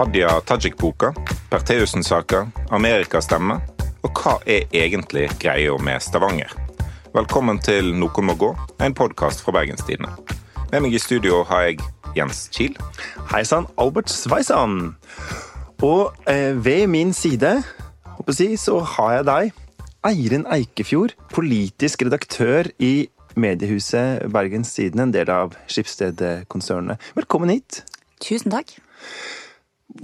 [0.00, 1.10] Hadia Tajik-boka,
[1.50, 3.58] Pertheussen-saka, Amerikastemme
[4.00, 6.54] og hva er egentlig greia med Stavanger?
[7.12, 8.48] Velkommen til Noen må gå,
[8.80, 10.08] en podkast fra Bergenstidene.
[10.70, 11.84] Med meg i studio har jeg
[12.16, 12.78] Jens Kiel.
[13.28, 14.94] Hei sann, Albert Sveisan.
[15.84, 17.58] Og eh, ved min side
[18.16, 19.64] håper jeg, så har jeg deg,
[20.08, 27.12] Eirin Eikefjord, politisk redaktør i mediehuset Bergens Tidende, en del av Skipsted-konsernet.
[27.20, 27.82] Velkommen hit.
[28.24, 28.78] Tusen takk.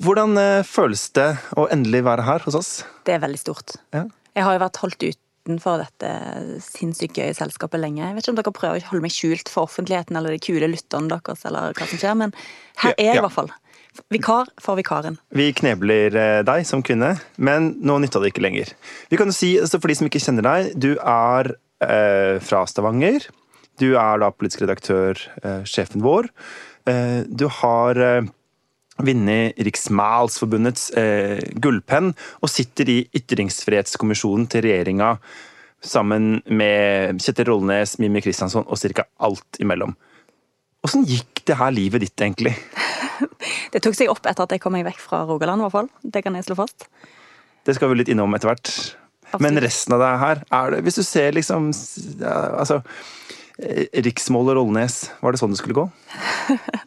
[0.03, 2.71] Hvordan eh, føles det å endelig være her hos oss?
[3.07, 3.77] Det er veldig stort.
[3.95, 4.05] Ja.
[4.37, 6.09] Jeg har jo vært holdt utenfor dette
[6.67, 8.03] sinnssykt gøye selskapet lenge.
[8.03, 10.69] Jeg vet ikke om dere prøver å holde meg skjult for offentligheten eller de kule
[10.73, 12.35] lytterne deres, eller hva som skjer, men
[12.83, 13.23] her er jeg Ja.
[13.23, 13.53] i hvert fall.
[14.13, 15.17] Vikar for vikaren.
[15.33, 18.75] Vi knebler eh, deg som kvinne, men nå nytta det ikke lenger.
[19.09, 22.67] Vi kan jo si, altså For de som ikke kjenner deg, du er eh, fra
[22.69, 23.25] Stavanger.
[23.81, 26.29] Du er da politisk redaktør, eh, sjefen vår.
[26.91, 28.29] Eh, du har eh,
[29.03, 35.17] vunnet Riksmalsforbundets eh, gullpenn og sitter i ytringsfrihetskommisjonen til regjeringa
[35.87, 39.07] sammen med Kjetil Rollnes, Mimmi Kristjansson og ca.
[39.21, 39.95] alt imellom.
[40.87, 42.55] Åssen gikk det her livet ditt, egentlig?
[43.73, 45.89] Det tok seg opp etter at jeg kom meg vekk fra Rogaland, i hvert fall.
[46.01, 46.87] Det kan jeg slå fast.
[47.67, 48.71] Det skal vi litt innom etter hvert.
[49.43, 51.73] Men resten av det her, er det, hvis du ser liksom
[52.21, 52.79] ja, Altså
[53.59, 55.87] eh, Riksmål og Rollnes, var det sånn det skulle gå?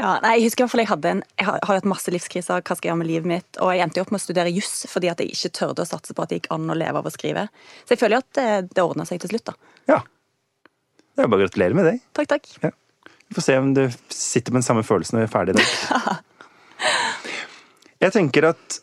[0.00, 2.62] Ja, nei, jeg husker i hvert fall jeg hadde en, jeg har hatt masse livskriser,
[2.64, 4.86] hva skal jeg gjøre med livet mitt, og jeg endte opp med å studere juss
[4.88, 7.08] fordi at jeg ikke tørde å satse på at det gikk an å leve av
[7.08, 7.46] å skrive.
[7.84, 9.74] Så jeg føler at det, det ordna seg til slutt, da.
[9.92, 10.00] Ja.
[11.12, 11.94] Det er bare å gratulere med det.
[12.16, 12.48] Takk, takk.
[12.64, 12.72] Ja.
[13.28, 15.60] Vi får se om du sitter med den samme følelsen når vi er ferdig i
[15.60, 16.24] dag.
[18.00, 18.80] Jeg tenker at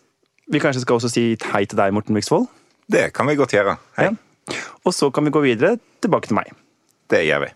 [0.48, 2.46] vi kanskje skal også si hei til deg, Morten Viksvold.
[2.88, 3.74] Det kan vi godt gjøre.
[3.98, 4.12] Hei.
[4.12, 4.62] Ja.
[4.86, 6.54] Og så kan vi gå videre tilbake til meg.
[7.12, 7.56] Det gjør vi.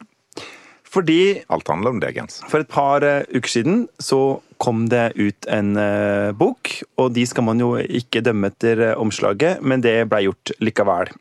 [0.92, 2.42] Fordi Alt handler om deg, Jens.
[2.52, 7.24] For et par eh, uker siden så kom det ut en eh, bok, og de
[7.28, 11.14] skal man jo ikke dømme etter eh, omslaget, men det blei gjort likevel.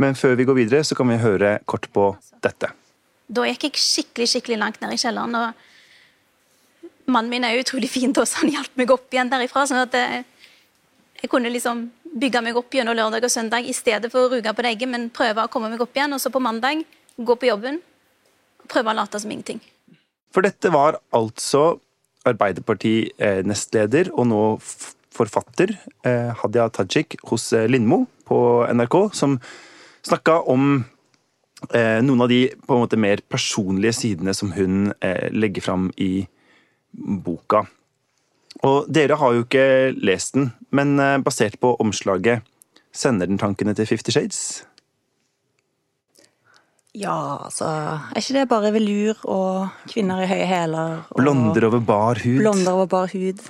[0.00, 2.08] Men før vi går videre, så kan vi høre kort på
[2.42, 2.72] dette.
[3.30, 5.36] Da gikk jeg skikkelig skikkelig langt ned i kjelleren.
[5.38, 9.66] og Mannen min er utrolig fin, da, så han hjalp meg opp igjen derifra.
[9.70, 11.84] sånn at jeg kunne liksom
[12.18, 14.90] bygge meg opp gjennom lørdag og søndag i stedet for å ruge på det egget,
[14.90, 16.16] men prøve å komme meg opp igjen.
[16.16, 16.82] Og så på mandag
[17.18, 17.78] gå på jobben
[18.70, 19.60] prøve å late som ingenting.
[20.30, 21.80] For dette var altså
[22.28, 24.40] Arbeiderparti-nestleder og nå
[25.14, 25.72] forfatter
[26.06, 28.38] eh, Hadia Tajik hos eh, Lindmo på
[28.70, 29.38] NRK, som
[30.06, 30.84] snakka om
[31.72, 34.92] eh, noen av de på en måte mer personlige sidene som hun
[35.34, 36.26] legger fram i
[36.92, 37.64] boka.
[38.66, 39.66] Og dere har jo ikke
[39.96, 42.44] lest den, men basert på omslaget,
[42.92, 44.62] sender den tankene til Fifty Shades?
[46.98, 51.02] Ja, altså Er ikke det bare velur og kvinner i høye hæler?
[51.14, 52.38] Blonder over bar hud?
[52.42, 53.42] Blonder over bar hud.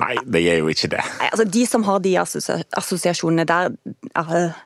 [0.00, 1.02] Nei, det gjør jo ikke det.
[1.20, 3.70] Nei, altså De som har de assosiasjonene der
[4.16, 4.56] er,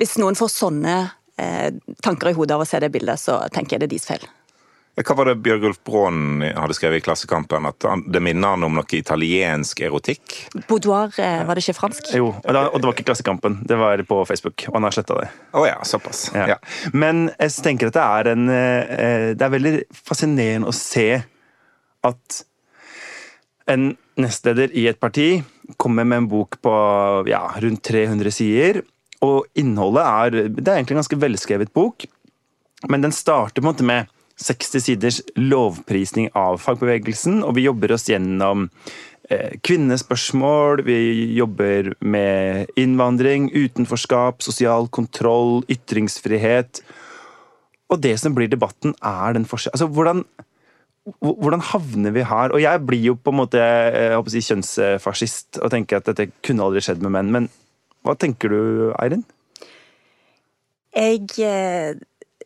[0.00, 0.96] Hvis noen får sånne
[1.36, 1.74] eh,
[2.04, 4.28] tanker i hodet av å se det bildet, så tenker jeg det er deres feil.
[4.98, 7.66] Hva var det Bjørgulf Braan hadde skrevet i Klassekampen?
[7.68, 10.34] At det minner han om noe italiensk erotikk?
[10.66, 12.10] Boudoir, eh, var det ikke fransk?
[12.18, 13.60] Jo, og, da, og det var ikke Klassekampen.
[13.68, 15.28] Det var på Facebook, og han har sletta det.
[15.54, 16.24] Å ja, såpass.
[16.34, 16.48] Ja.
[16.54, 16.58] Ja.
[16.92, 21.08] Men jeg tenker at det er en eh, Det er veldig fascinerende å se
[22.08, 22.42] at
[23.68, 25.42] en nestleder i et parti
[25.76, 26.74] kommer med en bok på
[27.28, 28.82] ja, rundt 300 sider,
[29.24, 32.06] og innholdet er Det er egentlig en ganske velskrevet bok,
[32.88, 37.94] men den starter på en måte med 60 siders lovprisning av fagbevegelsen, og vi jobber
[37.96, 38.68] oss gjennom
[39.30, 40.98] eh, kvinnespørsmål, vi
[41.36, 46.82] jobber med innvandring, utenforskap, sosial kontroll, ytringsfrihet.
[47.88, 50.22] Og det som blir debatten, er den forskjellen Altså, hvordan,
[51.20, 52.52] hvordan havner vi her?
[52.54, 55.98] Og jeg blir jo på en måte eh, jeg håper å si, kjønnsfascist og tenker
[55.98, 57.34] at dette kunne aldri skjedd med menn.
[57.34, 57.50] Men
[58.06, 58.60] hva tenker du,
[59.00, 59.26] Eirin?
[60.94, 61.98] Jeg er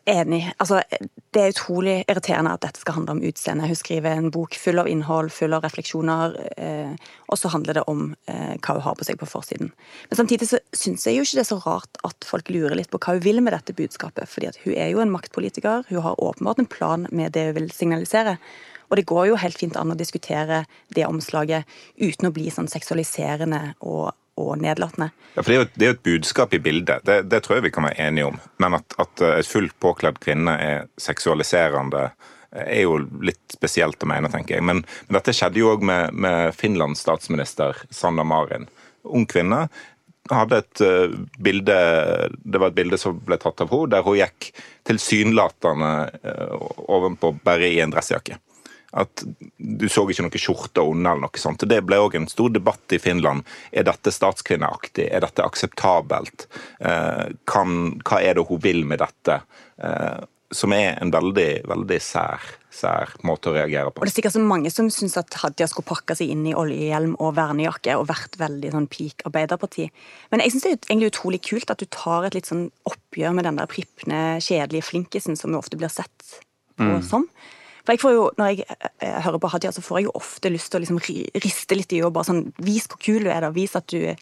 [0.08, 0.52] enig.
[0.58, 0.81] Altså,
[1.32, 3.69] det er utrolig irriterende at dette skal handle om utseende.
[3.70, 7.84] Hun skriver en bok full av innhold, full av refleksjoner, eh, og så handler det
[7.90, 9.72] om eh, hva hun har på seg på forsiden.
[10.10, 12.90] Men samtidig så syns jeg jo ikke det er så rart at folk lurer litt
[12.93, 14.28] på hva hun vil med dette budskapet.
[14.28, 17.70] fordi hun er jo en maktpolitiker, hun har åpenbart en plan med det hun vil
[17.72, 18.38] signalisere.
[18.90, 21.64] Og det går jo helt fint an å diskutere det omslaget
[21.96, 25.11] uten å bli sånn seksualiserende og, og nedlatende.
[25.34, 27.58] Ja, for Det er jo, det er jo et budskap i bildet, det, det tror
[27.58, 28.38] jeg vi kan være enige om.
[28.62, 32.11] Men at, at et fullt påkledd kvinne er seksualiserende,
[32.52, 34.67] er jo litt spesielt å mene, tenker jeg.
[34.69, 38.69] Men, men dette skjedde jo òg med, med Finlands statsminister Sanna Marin.
[39.08, 39.67] Ung kvinne.
[40.31, 41.75] Hadde et uh, bilde
[42.31, 44.52] Det var et bilde som ble tatt av henne, der hun gikk
[44.87, 45.93] tilsynelatende
[46.23, 48.38] uh, ovenpå bare i en dressjakke.
[48.93, 49.25] At
[49.56, 51.65] du så ikke noe skjorte under eller noe sånt.
[51.69, 53.47] Det ble òg en stor debatt i Finland.
[53.73, 55.09] Er dette statskvinneaktig?
[55.09, 56.47] Er dette akseptabelt?
[56.85, 59.41] Eh, kan, hva er det hun vil med dette?
[59.81, 60.21] Eh,
[60.53, 62.43] som er en veldig, veldig sær,
[62.73, 64.03] sær måte å reagere på.
[64.03, 66.55] Og det er sikkert så mange som syns at Hadia skulle pakke seg inn i
[66.56, 69.88] oljehjelm og vernejakke og vært veldig sånn peak Arbeiderparti.
[70.33, 73.37] Men jeg syns det er egentlig utrolig kult at du tar et litt sånn oppgjør
[73.38, 76.38] med den der pripne, kjedelige flinkisen som jo ofte blir sett
[76.77, 77.03] på mm.
[77.09, 77.27] som.
[77.82, 80.17] For jeg får jo, Når jeg, jeg eh, hører på Hadia, så får jeg jo
[80.20, 81.02] ofte lyst til å liksom
[81.44, 83.50] riste litt i og bare sånn Vis hvor kul du er, da.
[83.55, 84.12] Vis at du,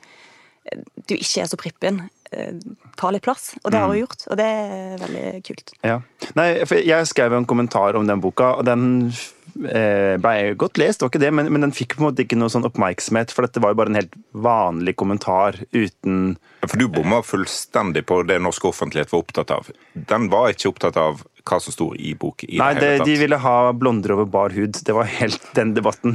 [1.07, 2.03] du ikke er så prippen.
[2.33, 2.55] Eh,
[3.01, 3.55] ta litt plass.
[3.65, 4.03] Og det har hun mm.
[4.05, 5.75] gjort, og det er veldig kult.
[5.87, 5.99] Ja.
[6.39, 9.25] Nei, for jeg skrev en kommentar om den boka, og den eh,
[9.55, 12.53] ble godt lest, var ikke det, men, men, den fikk på en måte ikke noe
[12.53, 16.37] sånn oppmerksomhet, for dette var jo bare en helt vanlig kommentar uten
[16.67, 19.71] For du bomma fullstendig på det norsk offentlighet var opptatt av.
[19.95, 22.45] Den var ikke opptatt av hva som sto i bok.
[22.45, 24.77] I Nei, det, de ville ha blonder over bar hud.
[24.85, 26.15] Det var helt den debatten.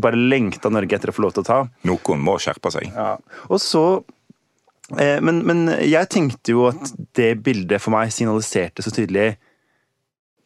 [0.00, 1.60] Bare lengta Norge etter å få lov til å ta.
[1.88, 2.88] Noen må skjerpe seg.
[2.96, 3.14] Ja.
[3.52, 3.84] Og så
[4.98, 9.36] Eh, men, men, jeg tenkte jo at det bildet for meg signaliserte så tydelig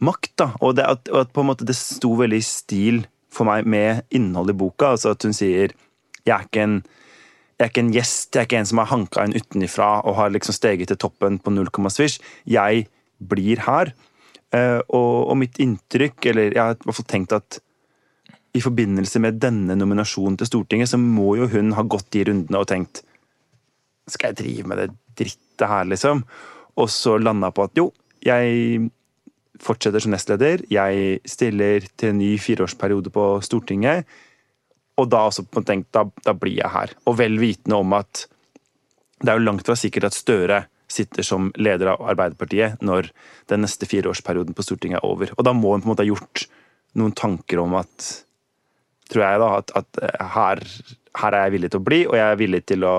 [0.04, 0.32] makt.
[0.37, 3.69] da, Og, det, at, at, på en måte det sto veldig i stil for meg
[3.69, 4.94] med innholdet i boka.
[4.94, 5.75] altså At hun sier
[6.26, 6.81] jeg er ikke en,
[7.56, 10.16] jeg er ikke en gjest, jeg er ikke en som har hanka inn utenifra og
[10.19, 12.19] har liksom steget til toppen på null komma svisj.
[12.50, 12.88] Jeg
[13.19, 13.94] blir her.
[14.54, 17.60] Uh, og, og mitt inntrykk, eller jeg har i hvert fall tenkt at
[18.56, 22.62] i forbindelse med denne nominasjonen til Stortinget, så må jo hun ha gått de rundene
[22.62, 23.02] og tenkt
[24.10, 26.22] skal jeg drive med det drittet her, liksom?
[26.78, 27.88] Og så landa på at jo,
[28.25, 28.87] jeg
[29.62, 30.62] fortsetter som nestleder.
[30.73, 34.06] Jeg stiller til en ny fireårsperiode på Stortinget.
[34.97, 36.94] Og da også tenkt, da, da blir jeg her.
[37.06, 38.26] Og vel vitende om at
[39.23, 43.11] det er jo langt fra sikkert at Støre sitter som leder av Arbeiderpartiet når
[43.50, 45.32] den neste fireårsperioden på Stortinget er over.
[45.37, 46.47] Og da må hun på en måte ha gjort
[46.97, 48.12] noen tanker om at
[49.06, 49.99] Tror jeg, da, at, at
[50.35, 50.61] her,
[51.14, 52.94] her er jeg villig til å bli, og jeg er villig til å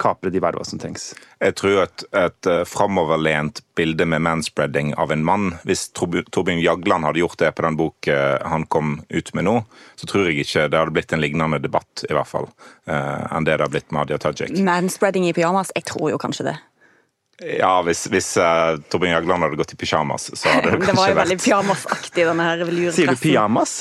[0.00, 1.10] kapre de verva som trengs.
[1.42, 7.06] Jeg tror at et uh, framoverlent bilde med manspreading av en mann Hvis Torbjørn Jagland
[7.06, 9.58] hadde gjort det på den boka uh, han kom ut med nå,
[9.98, 12.48] så tror jeg ikke det hadde blitt en lignende debatt, i hvert fall,
[12.90, 14.56] uh, enn det det har blitt med Hadia Tajik.
[14.64, 15.74] Manspreading i pyjamas?
[15.76, 16.56] Jeg tror jo kanskje det.
[17.58, 20.96] Ja, hvis, hvis uh, Torbjørn Jagland hadde gått i pyjamas, så hadde det kanskje vært
[20.96, 22.66] Det var jo veldig pyjamasaktig, denne her
[22.96, 23.78] Sier du pyjamas?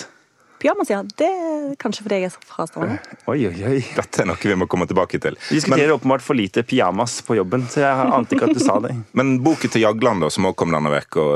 [0.59, 1.03] Pyjamas, ja.
[1.03, 3.01] Det er kanskje fordi jeg er fra Stavanger.
[3.29, 3.81] Oi, oi, oi.
[3.93, 5.37] Dette er noe vi må komme tilbake til.
[5.49, 8.79] Vi diskuterer åpenbart for lite pyjamas på jobben, så jeg ante ikke at du sa
[8.81, 8.95] det.
[9.19, 11.27] Men boken til Jagland, da, som også kom denne uka,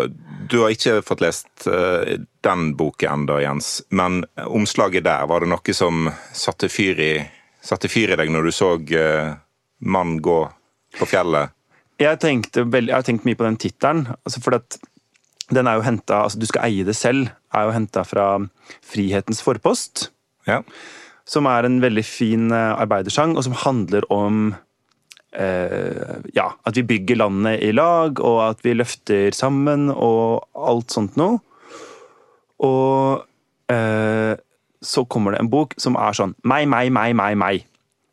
[0.51, 3.69] du har ikke fått lest uh, den boken ennå, Jens.
[3.93, 7.13] Men omslaget der, var det noe som satte fyr i,
[7.61, 9.35] satte fyr i deg når du så uh,
[9.85, 10.39] mann gå
[10.97, 11.53] på fjellet?
[12.01, 14.07] Jeg, tenkte veldig, jeg har tenkt mye på den tittelen.
[14.25, 14.79] Altså for at
[15.49, 18.27] den er jo hentet, altså Du skal eie det selv, er jo henta fra
[18.85, 20.09] Frihetens forpost.
[20.47, 20.61] Ja.
[21.27, 24.53] Som er en veldig fin eh, arbeidersang, og som handler om
[25.33, 30.93] eh, ja, at vi bygger landet i lag, og at vi løfter sammen, og alt
[30.93, 31.39] sånt noe.
[32.61, 33.23] Og
[33.73, 34.37] eh,
[34.81, 37.67] så kommer det en bok som er sånn meg, meg, meg, meg, meg.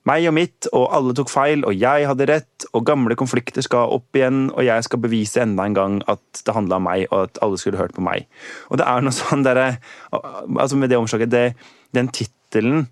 [0.08, 3.92] Meg og mitt, og alle tok feil, og jeg hadde rett, og gamle konflikter skal
[3.98, 7.26] opp igjen, og jeg skal bevise enda en gang at det handla om meg, og
[7.26, 8.28] at alle skulle hørt på meg.
[8.70, 9.70] Og det er noe sånn derre
[10.14, 11.46] Altså, med det omslaget, det,
[11.96, 12.86] den tittelen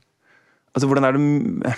[0.75, 1.77] Altså, hvordan er det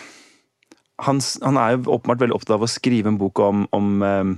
[1.06, 4.32] han, han, er jo åpenbart veldig opptatt av å skrive en bok om, om um,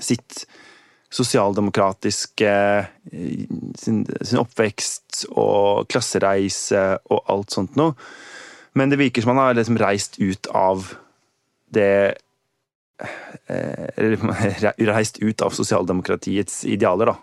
[0.00, 0.46] sitt
[1.12, 2.52] sosialdemokratiske
[3.78, 7.92] sin, sin oppvekst og klassereise og alt sånt noe.
[8.76, 10.84] Men det virker som han har liksom reist ut av
[11.72, 12.16] det
[13.48, 14.18] eh,
[14.92, 17.16] reist ut av sosialdemokratiets idealer, da.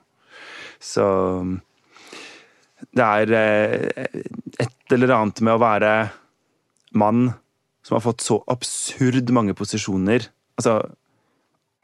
[0.83, 1.05] Så
[2.91, 4.10] det er eh,
[4.65, 5.93] et eller annet med å være
[6.98, 7.31] mann
[7.83, 10.27] som har fått så absurd mange posisjoner.
[10.60, 10.81] Altså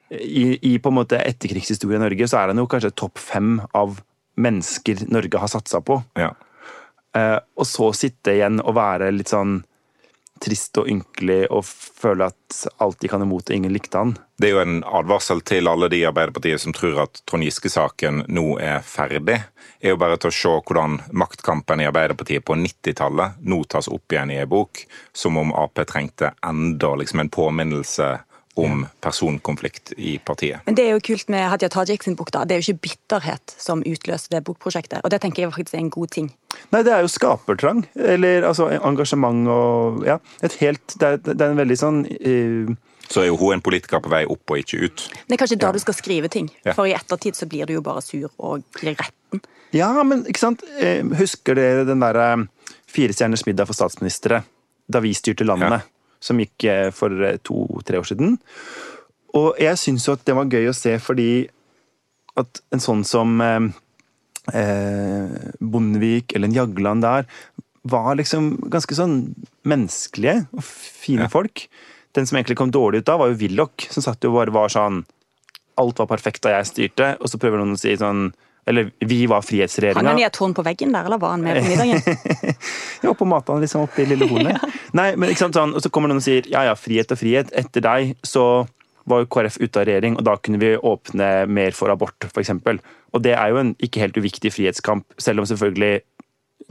[0.09, 3.59] i, i på en måte etterkrigshistorie i Norge så er han jo kanskje topp fem
[3.77, 3.99] av
[4.39, 5.99] mennesker Norge har satsa på.
[6.17, 6.31] Ja.
[7.17, 9.59] Uh, og så sitte igjen og være litt sånn
[10.39, 14.13] trist og ynkelig og føle at alt de kan imot og ingen likte han.
[14.39, 18.23] Det er jo en advarsel til alle de i Arbeiderpartiet som tror at Trond Giske-saken
[18.31, 19.39] nå er ferdig.
[19.81, 24.15] er jo bare til å se hvordan maktkampen i Arbeiderpartiet på 90-tallet nå tas opp
[24.15, 28.09] igjen i ei bok, som om Ap trengte enda liksom en påminnelse
[28.55, 30.59] om personkonflikt i partiet.
[30.65, 32.31] Men Det er jo kult med Hadia Tajik sin bok.
[32.31, 32.43] da.
[32.45, 35.01] Det er jo ikke bitterhet som utløser det bokprosjektet.
[35.03, 36.31] Og det tenker jeg faktisk er en god ting.
[36.71, 37.85] Nei, det er jo skapertrang.
[37.95, 40.19] Eller altså engasjement og Ja.
[40.43, 42.75] Et helt Det er, det er en veldig sånn uh,
[43.09, 45.09] så er jo hun en politiker på vei opp og ikke ut.
[45.27, 46.73] Det er kanskje da du skal skrive ting, Ja.
[46.73, 49.41] for i ettertid så blir du jo bare sur og blir retten.
[49.73, 50.61] Ja, men ikke sant?
[50.79, 52.47] Eh, Husker dere den derre
[52.89, 54.43] Fire stjerners middag for statsministre
[54.89, 55.83] da vi styrte landet,
[56.23, 58.38] som gikk eh, for eh, to-tre år siden?
[59.38, 61.31] Og jeg syns jo at det var gøy å se fordi
[62.39, 63.69] at en sånn som eh,
[64.53, 67.27] eh, Bondevik eller en Jagland der
[67.89, 69.19] var liksom ganske sånn
[69.67, 71.31] menneskelige og fine Ja.
[71.31, 71.67] folk.
[72.13, 74.69] Den som egentlig kom dårlig ut da, var jo Willoch, som satt jo bare var
[74.73, 75.05] sånn
[75.79, 78.33] Alt var perfekt da jeg styrte, og så prøver noen å si sånn
[78.69, 79.41] Eller vi var
[79.97, 82.55] Hang han i et horn på veggen der, eller var han med på middagen?
[83.05, 84.61] Ja, på matene liksom oppi lille hornet.
[84.99, 87.17] Nei, men ikke sant sånn, Og så kommer noen og sier ja ja, frihet og
[87.17, 87.49] frihet.
[87.57, 88.43] Etter deg så
[89.09, 92.53] var jo KrF ute av regjering, og da kunne vi åpne mer for abort, f.eks.
[93.09, 96.03] Og det er jo en ikke helt uviktig frihetskamp, selv om selvfølgelig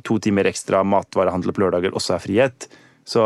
[0.07, 2.69] to timer ekstra matvarehandel på lørdager også er frihet.
[3.09, 3.25] Så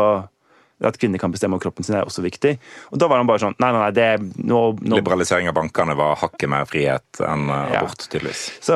[0.89, 2.55] at kvinner kan bestemme over kroppen sin er også viktig.
[2.91, 5.95] Og da var han bare sånn Nei, nei, nei, det nå, nå Liberalisering av bankene
[5.99, 8.09] var hakket mer frihet enn abort, Ja.
[8.09, 8.43] tydeligvis.
[8.63, 8.75] Så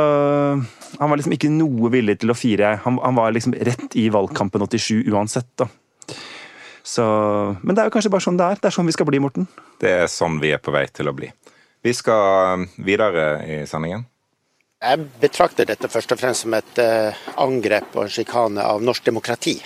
[1.00, 2.76] han var liksom ikke noe villig til å fire.
[2.86, 5.68] Han, han var liksom rett i valgkampen 87 uansett, da.
[6.88, 7.04] Så,
[7.64, 8.60] men det er jo kanskje bare sånn det er.
[8.62, 9.48] Det er sånn vi skal bli, Morten.
[9.84, 11.28] Det er sånn vi er på vei til å bli.
[11.84, 14.06] Vi skal eh, videre i sendingen.
[14.78, 19.04] Jeg betrakter dette først og fremst som et eh, angrep og en sjikane av norsk
[19.10, 19.58] demokrati.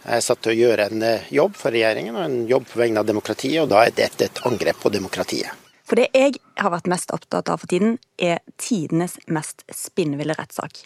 [0.00, 2.80] Jeg er satt til å gjøre en eh, jobb for regjeringen og en jobb på
[2.80, 5.66] vegne av demokratiet, og da er dette et angrep på demokratiet.
[5.84, 10.84] For det jeg har vært mest opptatt av for tiden, er tidenes mest spinnville rettssak.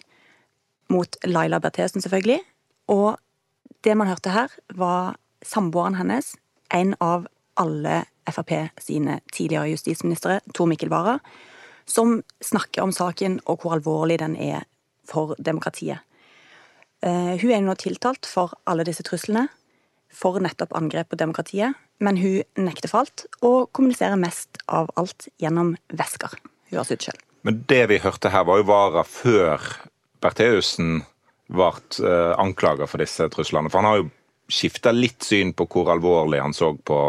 [0.91, 2.41] Mot Laila Bertheussen, selvfølgelig.
[2.91, 3.15] Og
[3.85, 6.33] det man hørte her, var samboeren hennes,
[6.73, 7.29] en av
[7.61, 11.19] alle Frp sine tidligere justisministre, Tor Mikkel Wara,
[11.85, 14.65] som snakker om saken og hvor alvorlig den er
[15.05, 16.01] for demokratiet.
[17.05, 19.47] Eh, Hun er nå tiltalt for alle disse truslene,
[20.15, 25.27] for nettopp angrep på demokratiet, men hun nekter for alt, og kommuniserer mest av alt
[25.41, 26.33] gjennom vesker.
[26.71, 27.21] Hun har sydd selv.
[27.45, 29.61] Men det vi hørte her, var jo Vara før
[30.23, 31.03] Bertheussen
[31.51, 31.69] ble
[32.01, 33.69] uh, anklaga for disse truslene.
[33.69, 34.07] For han har jo
[34.49, 36.99] skifta litt syn på hvor alvorlig han så på,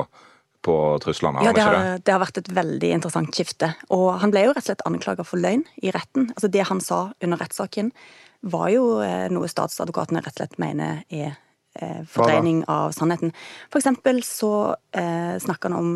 [0.67, 1.47] på truslene.
[1.47, 3.73] Ja, det har, det har vært et veldig interessant skifte.
[3.97, 6.29] Og han ble jo rett og slett anklaga for løgn i retten.
[6.35, 7.95] Altså Det han sa under rettssaken,
[8.41, 11.35] var jo eh, noe statsadvokatene rett og slett mener er
[11.81, 13.35] eh, fordreining av sannheten.
[13.71, 14.53] For eksempel så
[14.97, 15.93] eh, snakker han om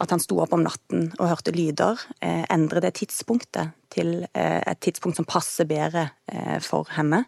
[0.00, 2.00] at han sto opp om natten og hørte lyder.
[2.24, 7.26] Eh, endre det tidspunktet til eh, et tidspunkt som passer bedre eh, for henne.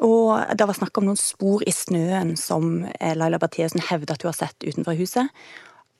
[0.00, 4.24] Og det var snakk om noen spor i snøen som eh, Laila Bertheussen hevder at
[4.24, 5.28] hun har sett utenfor huset.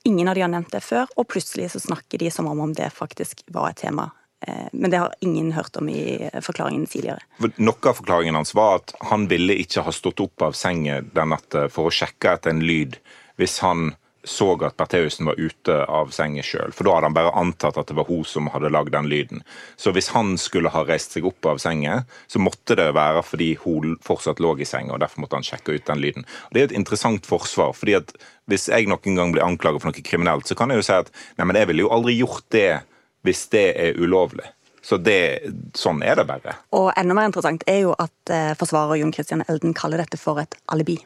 [0.07, 2.71] Ingen av de har nevnt det før, og plutselig så snakker de som om om
[2.73, 4.07] det faktisk var et tema.
[4.47, 7.19] Eh, Men det har ingen hørt om i forklaringen tidligere.
[7.57, 11.33] Noe av forklaringen hans var at han ville ikke ha stått opp av sengen den
[11.33, 12.97] natta for å sjekke etter en lyd
[13.37, 13.93] hvis han
[14.23, 16.73] så at Bertheussen var ute av sengen sjøl.
[16.75, 19.41] For da hadde han bare antatt at det var hun som hadde lagd den lyden.
[19.81, 23.55] Så hvis han skulle ha reist seg opp av sengen, så måtte det være fordi
[23.63, 26.27] hun fortsatt lå i senga, og derfor måtte han sjekke ut den lyden.
[26.49, 27.73] Og Det er et interessant forsvar.
[27.73, 28.13] fordi at
[28.47, 31.11] hvis jeg noen gang blir anklaget for noe kriminelt, så kan jeg jo si at
[31.37, 32.81] nei, men jeg ville jo aldri gjort det
[33.27, 34.47] hvis det er ulovlig.
[34.81, 36.55] Så det, sånn er det bare.
[36.73, 40.41] Og enda mer interessant er jo at eh, forsvarer Jon Christian Elden kaller dette for
[40.41, 40.97] et alibi.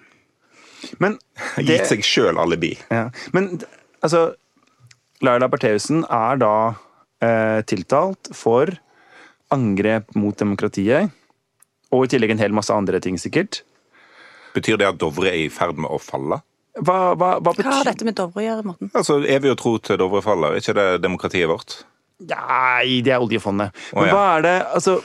[1.03, 1.17] Men
[1.59, 2.75] Gitt seg sjøl alibi.
[2.93, 3.09] Ja.
[3.35, 3.57] Men
[4.05, 4.29] altså
[5.25, 6.55] Laila Bertheussen er da
[7.23, 8.71] eh, tiltalt for
[9.53, 11.11] angrep mot demokratiet.
[11.93, 13.61] Og i tillegg en hel masse andre ting, sikkert.
[14.55, 16.39] Betyr det at Dovre er i ferd med å falle?
[16.75, 18.91] Hva, hva, hva Hva har dette med Dovre å gjøre, Morten?
[18.95, 21.83] Altså, Evig og tro til Dovre faller, er ikke det demokratiet vårt?
[22.23, 23.75] Nei, det er oljefondet.
[23.95, 24.99] Men hva er det Altså,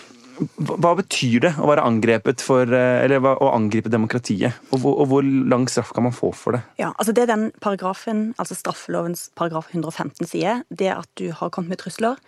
[0.56, 4.56] hva betyr det å være angrepet for eh, Eller å angripe demokratiet?
[4.70, 6.62] Og hvor, og hvor lang straff kan man få for det?
[6.80, 11.52] Ja, altså Det den paragrafen, altså straffelovens paragraf 115 sier, det er at du har
[11.52, 12.20] kommet med trusler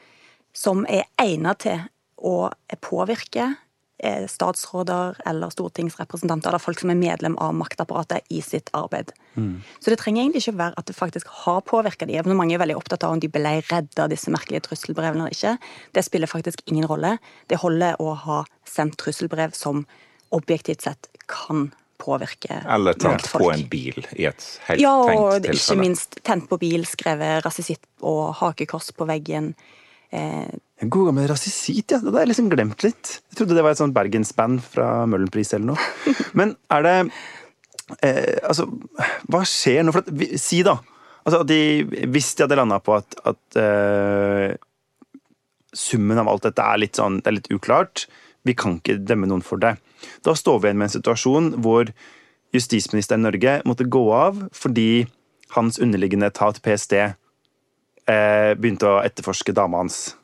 [0.53, 1.87] som er egnet til
[2.23, 2.51] å
[2.85, 3.55] påvirke
[4.29, 9.13] statsråder eller stortingsrepresentanter eller folk som er medlem av maktapparatet i sitt arbeid.
[9.81, 12.19] Så det trenger egentlig ikke være at det faktisk har påvirka de.
[12.35, 15.55] Mange er veldig opptatt av om de ble redd av disse merkelige trusselbrevene eller ikke.
[15.95, 17.17] Det spiller faktisk ingen rolle.
[17.49, 19.87] Det holder å ha sendt trusselbrev som
[20.35, 21.71] objektivt sett kan
[22.03, 26.49] påvirke Eller tent på en bil i et helt Ja, tenkt og ikke minst tent
[26.51, 29.53] på bil, skrevet rasisitt og hakekors på veggen.
[30.11, 30.51] Eh,
[30.83, 32.01] En god gammel rasisitt, ja.
[32.03, 33.19] Det har jeg liksom glemt litt.
[33.31, 35.91] Jeg trodde det var et sånt bergensband fra Møhlenpris eller noe.
[36.39, 36.97] Men er det
[38.03, 38.67] eh, Altså,
[39.31, 39.95] hva skjer nå?
[39.95, 40.81] For at, si, da.
[41.23, 41.61] Altså, de,
[42.11, 44.57] hvis de hadde landa på at, at eh,
[45.73, 48.09] summen av alt dette er litt sånn, det er litt uklart,
[48.43, 49.77] vi kan ikke dømme noen for det.
[50.27, 51.93] Da står vi igjen med en situasjon hvor
[52.53, 55.07] justisministeren i Norge måtte gå av fordi
[55.55, 60.17] hans underliggende etat, PST, eh, begynte å etterforske dama hans.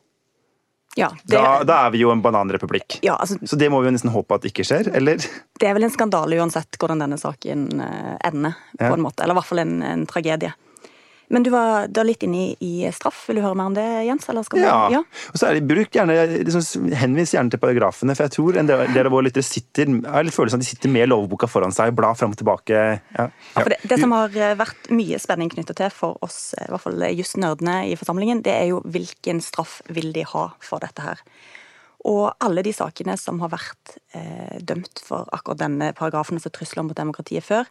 [0.98, 2.98] Ja, det, Da, da er vi jo en bananrepublikk.
[3.06, 5.22] ja, altså, Så det må vi jo nesten håpe at ikke skjer, eller?
[5.58, 9.22] det er vel en skandale uansett hvordan denne saken eh, ender, på en måte.
[9.22, 10.52] Eller i hvert fall en, en tragedie.
[11.28, 13.26] Men du var da litt inne i, i straff.
[13.28, 14.28] Vil du høre mer om det, Jens?
[14.56, 14.76] Ja.
[14.92, 15.02] ja.
[15.32, 16.16] Og så er det, bruk gjerne,
[16.46, 19.90] liksom, Henvis gjerne til paragrafene, for jeg tror en del del av våre lyttere sitter
[19.90, 22.80] Jeg har litt følelsen at de sitter med lovboka foran seg, blar fram og tilbake.
[23.18, 23.28] Ja.
[23.54, 26.72] Ja, det, det som har eh, vært mye spenning knyttet til for oss, eh, i
[26.72, 31.04] hvert fall jusnerdene i forsamlingen, det er jo hvilken straff vil de ha for dette
[31.04, 31.22] her.
[32.08, 36.86] Og alle de sakene som har vært eh, dømt for akkurat denne paragrafen, altså trusler
[36.86, 37.66] mot demokratiet før,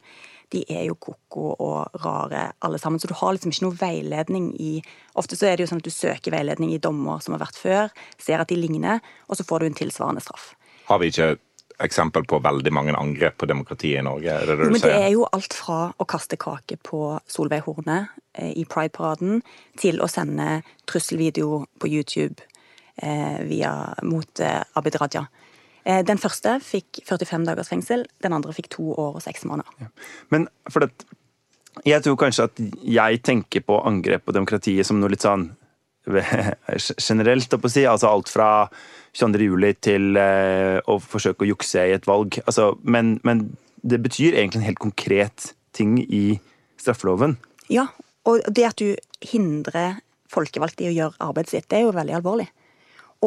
[0.54, 3.02] de er jo koko og rare alle sammen.
[3.02, 4.78] Så du har liksom ikke noe veiledning i
[5.18, 7.58] Ofte så er det jo sånn at du søker veiledning i dommer som har vært
[7.58, 7.88] før,
[8.22, 10.52] ser at de ligner, og så får du en tilsvarende straff.
[10.86, 11.32] Har vi ikke
[11.84, 14.30] eksempel på veldig mange angrep på demokratiet i Norge?
[14.30, 15.08] Er det det du men det sier?
[15.08, 17.98] er jo alt fra å kaste kake på Solveig Horne
[18.34, 19.42] eh, i Pride-paraden,
[19.82, 22.46] til å sende trusselvideo på YouTube
[22.96, 23.74] eh, via,
[24.06, 25.28] mot eh, Abid Raja.
[25.88, 29.92] Eh, den første fikk 45 dagers fengsel, den andre fikk to år og seks måneder.
[30.34, 30.92] Men for det,
[31.88, 35.50] jeg tror kanskje at jeg tenker på angrep på demokratiet som noe litt sånn
[37.08, 37.86] generelt, å si.
[37.88, 38.50] Altså alt fra
[39.16, 39.48] 22.
[39.48, 42.40] juli til eh, å forsøke å jukse i et valg.
[42.46, 43.48] Altså, men, men
[43.88, 46.40] det betyr egentlig en helt konkret ting i
[46.82, 47.38] straffeloven.
[47.72, 47.88] Ja,
[48.28, 50.02] og det at du hindrer
[50.32, 52.50] folkevalgte i å gjøre arbeidet sitt, det er jo veldig alvorlig.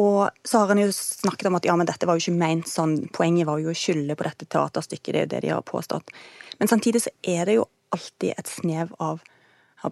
[0.01, 2.69] Og så har han jo snakket om at ja, men dette var jo ikke ment
[2.69, 5.67] sånn, poenget var jo å skylde på dette teaterstykket, det er jo det de har
[5.67, 6.13] påstått.
[6.61, 9.21] Men samtidig så er det jo alltid et snev av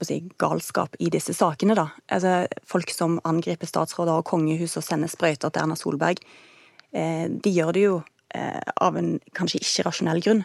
[0.05, 1.75] si, galskap i disse sakene.
[1.75, 1.89] da.
[2.07, 6.21] Altså, Folk som angriper statsråder og kongehus og sender sprøyter til Erna Solberg,
[6.93, 8.01] eh, de gjør det jo
[8.33, 10.43] eh, av en kanskje ikke rasjonell grunn.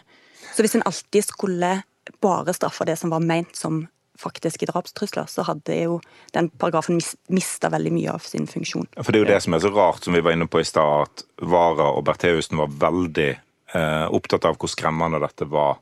[0.53, 1.75] Så hvis en alltid skulle
[2.21, 3.85] bare straffe det som var ment som
[4.19, 5.99] faktiske drapstrusler, så hadde jo
[6.35, 8.87] den paragrafen mis mista veldig mye av sin funksjon.
[8.97, 10.67] For Det er jo det som er så rart, som vi var inne på i
[10.67, 15.79] stad, at Vara og Bertheussen var veldig eh, opptatt av hvor skremmende dette var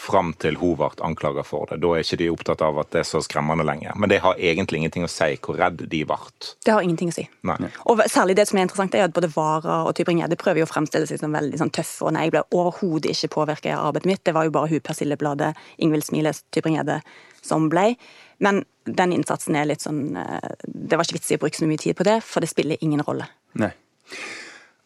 [0.00, 1.80] fram til hun ble anklaget for det.
[1.82, 3.96] Da er ikke de opptatt av at det er så skremmende lenger.
[4.00, 6.18] Men det har egentlig ingenting å si hvor redd de ble.
[6.64, 7.26] Det har ingenting å si.
[7.46, 7.58] Nei.
[7.90, 10.70] Og særlig det som er interessant, er at både Vara og Tybring-Gjedde prøver jo å
[10.70, 14.10] fremstille seg som veldig sånn tøffe, og nei, jeg ble overhodet ikke påvirka av arbeidet
[14.10, 14.24] mitt.
[14.24, 15.52] Det var jo bare hun Persillebladet,
[15.84, 17.00] Ingvild Smiles, Tybring-Gjedde
[17.44, 17.92] som ble.
[18.40, 21.68] Men den innsatsen er litt sånn eh, Det var ikke vits i å bruke så
[21.68, 23.28] mye tid på det, for det spiller ingen rolle.
[23.60, 23.72] Nei.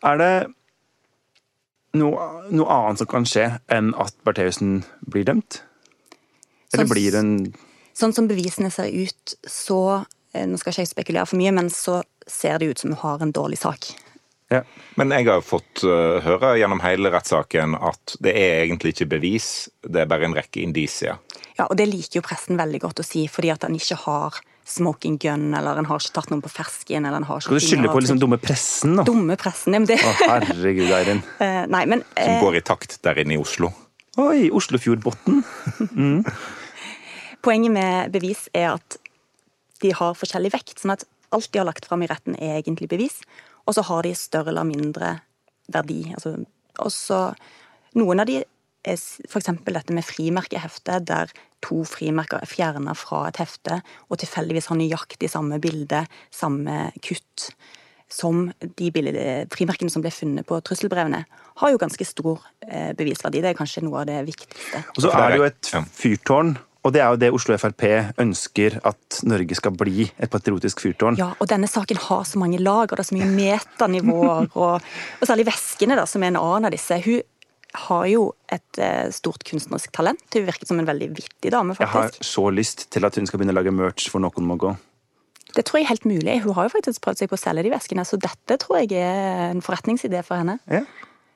[0.05, 0.33] Er det
[1.95, 5.63] noe, noe annet som kan skje enn at Bertheussen blir dømt?
[6.75, 7.55] Eller Sånn- blir hun
[7.95, 10.05] Sånn som bevisene ser ut, så
[10.35, 12.99] eh, Nå skal ikke jeg spekulere for mye, men så ser det ut som hun
[13.05, 13.93] har en dårlig sak.
[14.51, 14.63] ja.
[14.97, 19.69] Men jeg har fått eh, høre gjennom hele rettssaken at det er egentlig ikke bevis,
[19.87, 21.19] det er bare en rekke indisier.
[21.59, 24.41] Ja, og det liker jo pressen veldig godt å si, fordi at han ikke har
[24.65, 27.61] smoking gun, eller en har ikke tatt noen på fersken, eller en har ikke Skal
[27.61, 29.05] du skylde på liksom dumme pressen da?
[29.07, 31.23] Dumme pressen, ja, men det Å, herregud, Eirin.
[31.41, 33.71] uh, Nei, men Som eh, går i takt der inne i Oslo.
[34.23, 35.43] Oi, Oslofjordbotn.
[37.45, 38.97] poenget med bevis er at
[39.83, 40.79] de har forskjellig vekt.
[40.81, 43.21] Sånn at alt de har lagt fram i retten, er egentlig bevis.
[43.67, 45.19] Og så har de større eller mindre
[45.73, 46.07] verdi.
[46.15, 46.39] Altså,
[46.79, 47.27] og så
[47.95, 49.53] Noen av de er f.eks.
[49.69, 51.31] dette med frimerkehefte, der
[51.65, 57.49] to frimerker er fjerna fra et hefte, og tilfeldigvis har nøyaktig samme bilde, samme kutt,
[58.15, 58.91] som de
[59.51, 61.25] frimerkene som ble funnet på trusselbrevene,
[61.63, 63.43] har jo ganske stor eh, bevisverdi.
[63.43, 64.85] Det er kanskje noe av det viktigste.
[64.95, 67.85] Og så er det jo et fyrtårn, og det er jo det Oslo Frp
[68.21, 70.05] ønsker at Norge skal bli.
[70.21, 71.17] Et patriotisk fyrtårn.
[71.17, 74.51] Ja, og denne saken har så mange lag, og det er så mye metanivåer.
[74.53, 76.99] og, og særlig Væskene, da, som er en annen av disse.
[77.07, 77.23] Hun
[77.75, 80.25] har jo et eh, stort kunstnerisk talent.
[80.35, 82.19] Hun virket som en veldig vittig dame, faktisk.
[82.21, 84.59] Jeg har så lyst til at hun skal begynne å lage merch for Noen må
[84.61, 84.75] gå.
[85.55, 86.37] Det tror jeg er helt mulig.
[86.43, 88.95] Hun har jo faktisk prøvd seg på å selge de veskene, så dette tror jeg
[88.99, 90.59] er en forretningsidé for henne.
[90.71, 90.83] Ja.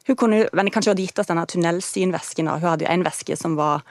[0.09, 2.49] Hun kunne men kanskje hadde gitt oss denne tunnelsynvesken.
[2.49, 3.85] Hun hadde jo en veske som var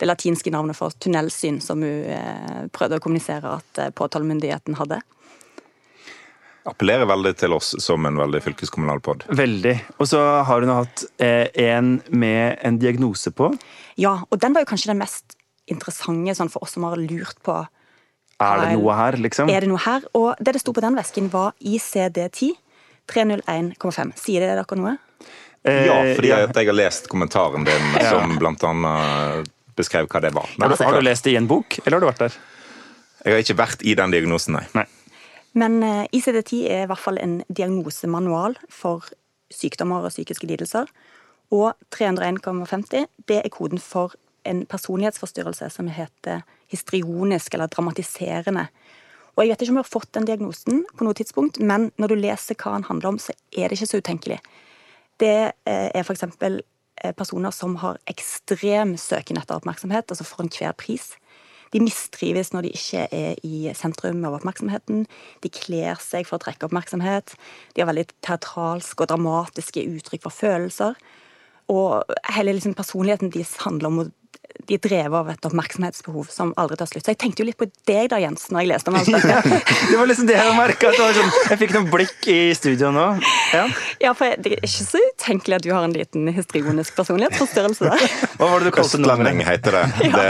[0.00, 5.00] det latinske navnet for tunnelsyn, som hun eh, prøvde å kommunisere at eh, påtalemyndigheten hadde.
[6.70, 9.26] Appellerer veldig til oss som en veldig fylkeskommunal pod.
[9.28, 9.74] Veldig.
[9.98, 13.50] Og så har hun hatt eh, en med en diagnose på.
[14.00, 15.36] Ja, og den var jo kanskje den mest
[15.70, 17.58] interessante sånn for oss som har lurt på
[18.40, 19.50] Er det noe her, liksom?
[19.52, 20.06] Er det noe her?
[20.16, 22.54] Og det det sto på den vesken, var ICD10
[23.10, 24.12] 301,5.
[24.18, 24.96] Sier det dere noe?
[25.64, 26.44] Eh, Ja, fordi ja.
[26.46, 30.48] jeg har lest kommentaren din som blant annet beskrev hva det var.
[30.56, 32.38] Men Har, du, har du lest det i en bok, eller har du vært der?
[33.24, 34.64] Jeg har ikke vært i den diagnosen, nei.
[34.76, 34.86] Nei.
[35.52, 39.08] Men eh, ICD10 er i hvert fall en diagnosemanual for
[39.50, 40.90] sykdommer og psykiske lidelser.
[41.50, 44.14] Og 301,50 det er koden for
[44.46, 48.68] en personlighetsforstyrrelse som heter histrionisk eller dramatiserende.
[49.36, 52.12] Og Jeg vet ikke om jeg har fått den diagnosen, på noe tidspunkt, men når
[52.12, 54.38] du leser hva den handler om, så er det ikke så utenkelig.
[55.20, 56.24] Det eh, er f.eks.
[57.16, 61.14] personer som har ekstrem søken etter oppmerksomhet, altså for enhver pris.
[61.70, 65.04] De mistrives når de ikke er i sentrum av oppmerksomheten.
[65.44, 67.36] De kler seg for å trekke oppmerksomhet.
[67.74, 70.98] De har veldig teatralske og dramatiske uttrykk for følelser.
[71.70, 74.08] Og hele liksom personligheten deres handler om å
[74.68, 77.04] de er drevet av et oppmerksomhetsbehov som aldri tar slutt.
[77.06, 79.60] Så jeg tenkte jo litt på deg da, Jens, når jeg leste om alt dette.
[79.90, 80.92] det var liksom det jeg merka.
[80.98, 83.06] Sånn, jeg fikk noen blikk i studio nå.
[83.54, 83.64] Ja,
[84.02, 88.04] ja for det er ikke så utenkelig at du har en liten histrionisk personlighetsforstyrrelse der.
[88.38, 89.84] Hva var det du kalte Østlending heter det.
[90.16, 90.28] det.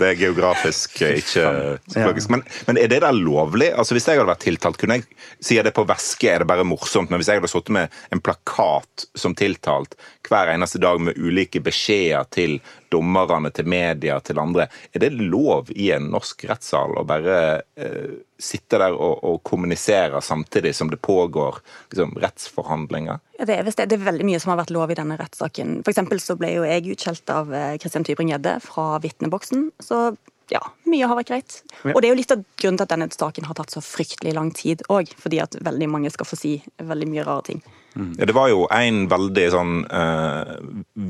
[0.00, 0.08] det.
[0.08, 2.32] er geografisk, ikke psykologisk.
[2.32, 3.70] Men, men, er det der lovlig?
[3.74, 5.06] Altså Hvis jeg hadde vært tiltalt, kunne jeg
[5.44, 8.00] si at det på væske er det bare morsomt, men hvis jeg hadde sittet med
[8.14, 9.96] en plakat som tiltalt
[10.30, 14.68] hver eneste dag med ulike beskjeder til dommerne, til media, til andre.
[14.94, 17.38] Er det lov i en norsk rettssal å bare
[17.78, 23.20] eh, sitte der og, og, kommunisere samtidig som det pågår liksom, rettsforhandlinger?
[23.38, 23.86] Ja, det, er det.
[23.92, 25.80] det er veldig mye som har vært lov i denne rettssaken.
[25.86, 29.70] For så ble jo jeg utskjelt av eh, Tybring-Gjedde fra vitneboksen.
[29.84, 30.10] Så
[30.50, 31.58] ja, mye har vært greit.
[31.92, 34.34] Og det er jo litt av grunnen til at denne saken har tatt så fryktelig
[34.36, 35.12] lang tid òg.
[35.20, 37.62] Fordi at veldig mange skal få si veldig mye rare ting.
[37.94, 38.12] Mm.
[38.18, 40.58] Ja, det var jo en veldig sånn uh,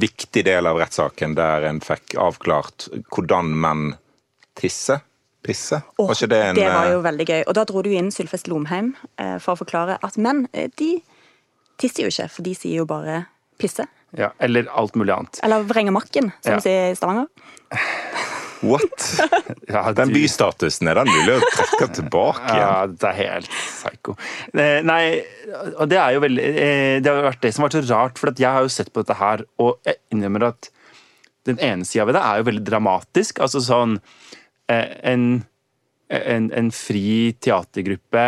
[0.01, 3.87] viktig del av rettssaken der en fikk avklart hvordan menn
[4.61, 5.03] tisser.
[5.47, 5.81] Pisse?
[5.97, 7.41] Oh, var det, en, det var jo eh, veldig gøy.
[7.47, 10.91] Og da dro du inn Sylfest Lomheim eh, for å forklare at menn de
[11.81, 13.23] tisser jo ikke, for de sier jo bare
[13.61, 13.87] pisse.
[14.17, 15.41] Ja, Eller alt mulig annet.
[15.47, 16.59] Eller vrenge makken, som ja.
[16.59, 17.31] de sier i Stavanger.
[18.61, 19.21] What?
[19.71, 22.61] Ja, Den bystatusen er den mulig å trekke tilbake igjen?
[22.61, 24.17] Ja, det er helt psycho.
[24.53, 25.05] Eh, nei,
[25.77, 28.21] og det er jo veldig eh, Det har vært det som har vært så rart,
[28.21, 30.71] for jeg har jo sett på dette her, og jeg innrømmer at
[31.49, 33.41] den ene sida ved det er jo veldig dramatisk.
[33.47, 34.19] Altså sånn eh,
[34.71, 35.25] En,
[36.09, 38.25] en, en fri teatergruppe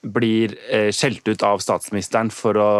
[0.00, 0.54] blir
[0.96, 2.70] skjelt ut av statsministeren for å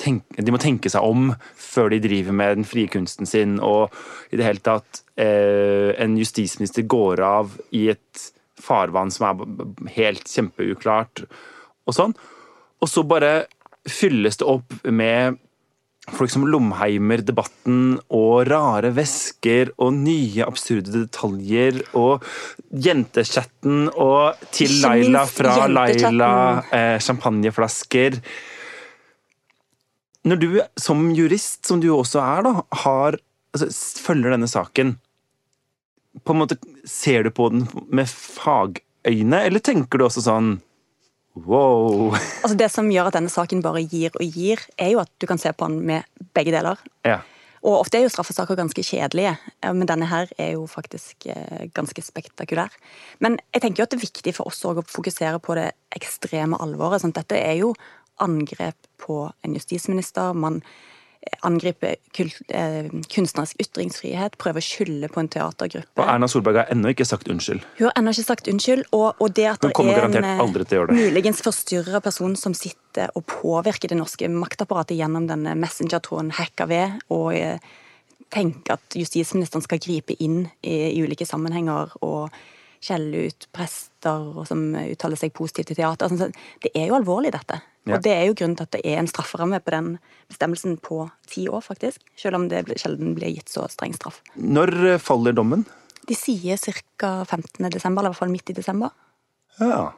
[0.00, 3.92] tenke, de må tenke seg om før de driver med den frie kunsten sin, og
[4.32, 8.26] i det hele tatt eh, En justisminister går av i et
[8.60, 11.24] farvann som er helt kjempeuklart,
[11.88, 12.16] og sånn.
[12.80, 13.46] Og så bare
[13.88, 15.40] fylles det opp med
[16.14, 22.24] folk som Lomheimer, Debatten og rare vesker og nye absurde detaljer og
[22.70, 26.30] jentechatten og til Laila fra Laila,
[26.72, 28.20] eh, champagneflasker.
[30.28, 33.20] Når du som jurist, som du også er, da, har,
[33.54, 33.70] altså,
[34.04, 34.98] følger denne saken
[36.26, 36.56] på en måte
[36.90, 40.54] Ser du på den med fagøyne, eller tenker du også sånn
[41.34, 42.14] Wow.
[42.42, 45.28] Altså Det som gjør at denne saken bare gir og gir, er jo at du
[45.30, 46.80] kan se på den med begge deler.
[47.06, 47.20] Ja.
[47.60, 49.34] Og ofte er jo straffesaker ganske kjedelige,
[49.68, 52.72] men denne her er jo faktisk eh, ganske spektakulær.
[53.20, 56.56] Men jeg tenker jo at det er viktig for oss å fokusere på det ekstreme
[56.56, 57.02] alvoret.
[57.04, 57.74] Sånn, dette er jo
[58.24, 60.32] angrep på en justisminister.
[60.32, 60.62] Man
[61.44, 61.96] angriper
[62.48, 66.00] eh, kunstnerisk ytringsfrihet, prøve å skylde på en teatergruppe.
[66.00, 67.64] Og Erna Solberg har ennå ikke sagt unnskyld.
[67.78, 68.86] Hun har ennå ikke sagt unnskyld.
[68.96, 74.00] Og, og det at det er en muligens forstyrra person som sitter og påvirker det
[74.00, 77.60] norske maktapparatet gjennom denne messenger-tråden hacka ved, og eh,
[78.32, 82.30] tenker at justisministeren skal gripe inn i, i ulike sammenhenger og
[82.80, 86.08] skjelle ut prester som uttaler seg positivt til teater.
[86.08, 86.30] Altså,
[86.64, 87.60] det er jo alvorlig, dette.
[87.88, 87.96] Ja.
[87.96, 89.94] Og Det er jo grunnen til at det er en strafferamme på den
[90.28, 92.02] bestemmelsen på ti år, faktisk.
[92.18, 94.20] Selv om det sjelden blir gitt så streng straff.
[94.36, 95.64] Når eh, faller dommen?
[96.08, 97.24] De sier ca.
[97.24, 97.70] 15.
[97.72, 98.92] desember, eller i hvert fall midt i desember.
[99.60, 99.92] Ja,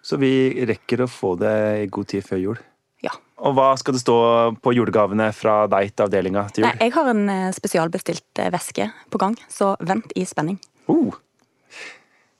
[0.00, 1.52] Så vi rekker å få det
[1.82, 2.60] i god tid før jul?
[3.04, 3.12] Ja.
[3.44, 4.16] Og hva skal det stå
[4.64, 6.70] på julegavene fra deg til avdelinga til jul?
[6.70, 10.56] Nei, jeg har en eh, spesialbestilt eh, veske på gang, så vent i spenning.
[10.88, 11.12] Uh.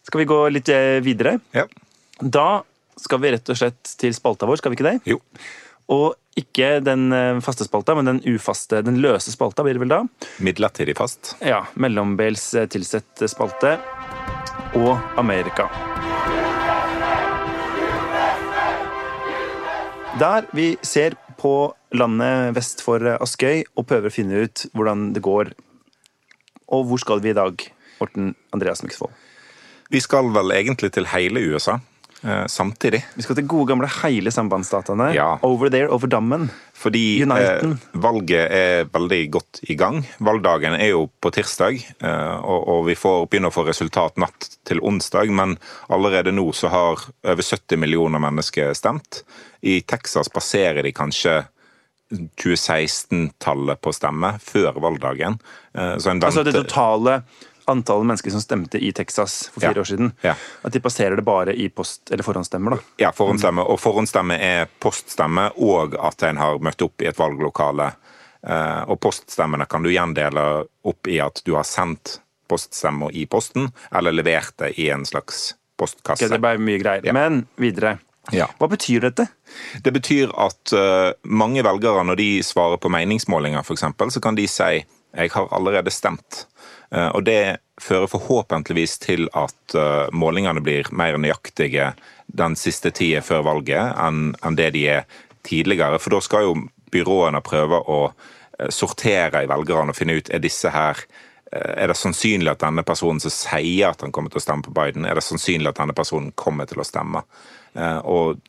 [0.06, 0.70] Skal vi gå litt
[1.02, 1.36] videre?
[1.56, 1.66] Ja.
[2.22, 2.62] Da
[3.00, 4.98] skal vi rett og slett til spalta vår, skal vi ikke det?
[5.08, 5.20] Jo.
[5.92, 9.92] Og ikke den eh, faste spalta, men den ufaste, den løse spalta blir det vel
[9.92, 10.00] da?
[10.44, 11.36] Midlertidig fast.
[11.44, 11.62] Ja.
[11.80, 13.76] Mellombels eh, tilsett spalte.
[14.76, 15.68] Og Amerika.
[20.20, 25.10] Der vi ser på landet vest for eh, Askøy og prøver å finne ut hvordan
[25.16, 25.52] det går.
[26.72, 27.62] Og hvor skal vi i dag,
[28.00, 29.12] Morten Andreas Myksvold?
[29.92, 31.78] Vi skal vel egentlig til hele USA.
[32.22, 33.04] Eh, samtidig.
[33.14, 35.10] Vi skal til gode gamle hele sambandsstatene.
[35.14, 35.36] Ja.
[35.44, 36.48] Over there, over dammen.
[36.76, 40.00] Fordi eh, valget er veldig godt i gang.
[40.24, 44.48] Valgdagen er jo på tirsdag, eh, og, og, vi får begynne å få resultat natt
[44.66, 45.32] til onsdag.
[45.32, 45.58] Men
[45.92, 49.22] allerede nå så har over 70 millioner mennesker stemt.
[49.60, 51.42] I Texas passerer de kanskje
[52.40, 55.40] 2016-tallet på stemme før valgdagen.
[55.74, 57.16] Så altså det totale
[57.70, 59.80] antallet mennesker som stemte i Texas for fire ja.
[59.80, 60.12] år siden.
[60.22, 60.34] Ja.
[60.62, 62.78] At de passerer det bare i post- eller forhåndsstemmer, da.
[63.04, 63.64] Ja, forhåndsstemme.
[63.66, 67.90] Og forhåndsstemme er poststemme, og at en har møtt opp i et valglokale.
[68.86, 70.42] Og poststemmene kan du gjendele
[70.86, 75.54] opp i at du har sendt poststemmer i posten, eller levert det i en slags
[75.78, 76.24] postkasse.
[76.24, 77.06] Okay, det ble mye greier.
[77.06, 77.14] Ja.
[77.16, 77.98] Men videre.
[78.34, 78.48] Ja.
[78.58, 79.28] Hva betyr dette?
[79.82, 84.48] Det betyr at uh, mange velgere, når de svarer på meningsmålinger f.eks., så kan de
[84.50, 84.84] si
[85.16, 86.44] 'jeg har allerede stemt'.
[86.94, 91.92] Uh, og det fører forhåpentligvis til at uh, målingene blir mer nøyaktige
[92.26, 95.04] den siste tida før valget enn det de er
[95.46, 96.00] tidligere.
[96.02, 96.56] For da skal jo
[96.92, 98.00] byråene prøve å
[98.72, 101.02] sortere i velgerne og finne ut er disse her
[101.52, 104.74] er det sannsynlig at denne personen som sier at han kommer til å stemme på
[104.74, 107.22] Biden, er det sannsynlig at denne personen kommer til å stemme?
[107.76, 108.40] Eh, og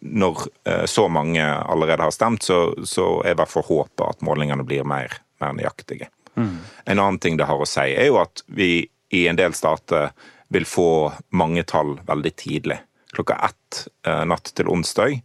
[0.00, 4.24] når eh, så mange allerede har stemt, så, så er i hvert fall håpet at
[4.24, 6.08] målingene blir mer, mer nøyaktige.
[6.36, 6.58] Mm.
[6.84, 10.10] En annen ting det har å si, er jo at vi i en del stater
[10.52, 12.78] vil få mange tall veldig tidlig.
[13.12, 15.20] Klokka ett eh, natt til onsdag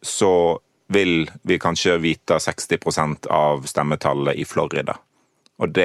[0.00, 0.30] så
[0.96, 4.94] vil vi kanskje vite 60% av stemmetallet i Florida.
[5.62, 5.76] Og,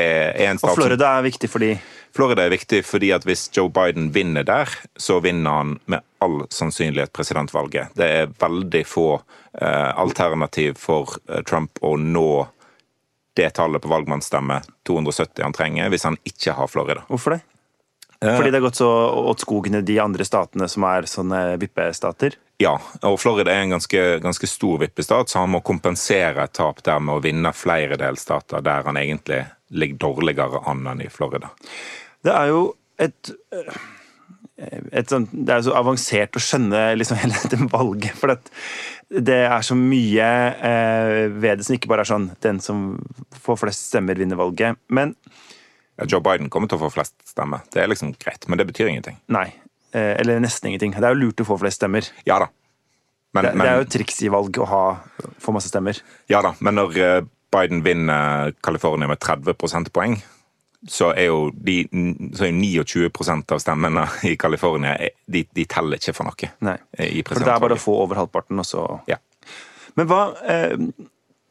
[0.63, 1.73] og Florida er viktig fordi
[2.15, 6.41] Florida er viktig fordi at hvis Joe Biden vinner der, så vinner han med all
[6.49, 7.93] sannsynlighet presidentvalget.
[7.93, 9.10] Det er veldig få
[9.62, 12.32] eh, alternativ for eh, Trump å nå
[13.39, 17.08] det tallet på valgmannsstemme, 270 han trenger, hvis han ikke har Florida.
[17.08, 17.41] Hvorfor det?
[18.21, 21.43] Eh, fordi det har gått så åt skogen i de andre statene som er sånne
[21.60, 22.36] vippestater?
[22.60, 22.73] Ja,
[23.08, 26.99] og Florida er en ganske, ganske stor vippestat, så han må kompensere et tap der
[26.99, 31.54] med å vinne flere delstater der han egentlig ligger dårligere an enn i Florida.
[32.25, 32.65] Det er jo
[32.99, 33.32] et,
[34.60, 38.17] et sånt, Det er så avansert å skjønne liksom hele dette valget.
[38.19, 38.52] For det,
[39.30, 42.91] det er så mye eh, ved det som ikke bare er sånn den som
[43.45, 44.80] får flest stemmer, vinner valget.
[44.91, 45.15] Men
[46.00, 47.65] ja, Joe Biden kommer til å få flest stemmer.
[47.74, 49.19] Det er liksom greit, men det betyr ingenting.
[49.32, 49.50] Nei.
[49.91, 50.95] Eh, eller nesten ingenting.
[50.95, 52.08] Det er jo lurt å få flest stemmer.
[52.30, 52.52] Ja da.
[53.36, 54.84] Men, det, men, det, er jo et triks i valg å ha,
[55.41, 56.00] få masse stemmer.
[56.32, 57.19] Ja da, men når eh,
[57.54, 60.17] Biden vinner California med 30 prosentpoeng,
[60.88, 61.82] så er jo de,
[62.38, 66.52] så er 29% av stemmene i California de, de, teller ikke for noe.
[66.65, 66.78] Nei,
[67.28, 69.20] for det er bare å få over halvparten, og så ja.
[69.98, 70.78] Men hva eh,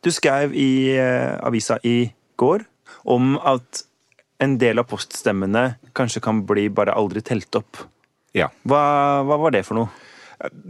[0.05, 2.64] Du skrev i eh, avisa i går
[3.11, 3.85] om at
[4.43, 5.64] en del av poststemmene
[5.99, 7.81] kanskje kan bli bare aldri telt opp.
[8.37, 8.47] Ja.
[8.62, 8.83] Hva,
[9.27, 9.91] hva var det for noe?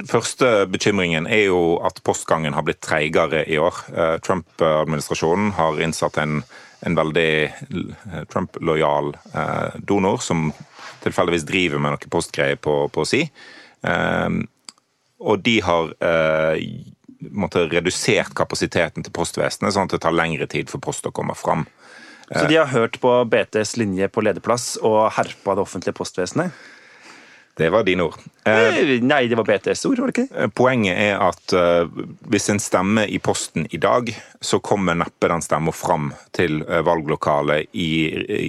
[0.08, 3.82] Første bekymringen er jo at postgangen har blitt treigere i år.
[3.92, 6.40] Eh, Trump-administrasjonen har innsatt en,
[6.86, 10.50] en veldig eh, Trump-lojal eh, donor som
[11.02, 13.20] tilfeldigvis driver med noe postgreier på, på si.
[15.18, 15.92] Og de har
[17.30, 21.36] måtte redusert kapasiteten til postvesenet, sånn at det tar lengre tid for post å komme
[21.38, 21.62] fram.
[22.26, 26.50] Så de har hørt på BTs linje på lederplass og herpa det offentlige postvesenet?
[27.58, 28.14] Det var dine ord.
[28.44, 30.42] Eh, Nei, det var BTS ord, var det ikke?
[30.42, 35.26] Eh, poenget er at eh, hvis en stemmer i posten i dag, så kommer neppe
[35.26, 37.90] den stemma fram til eh, valglokalet i,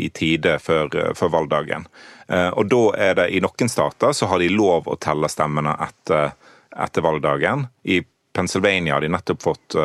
[0.06, 1.89] i tide før, uh, før valgdagen.
[2.30, 6.36] og da er det i noen stater så har de lov å telle stemmene etter,
[6.78, 7.65] etter valgdagen.
[7.89, 8.04] I
[8.38, 9.78] Pennsylvania har de nettopp fått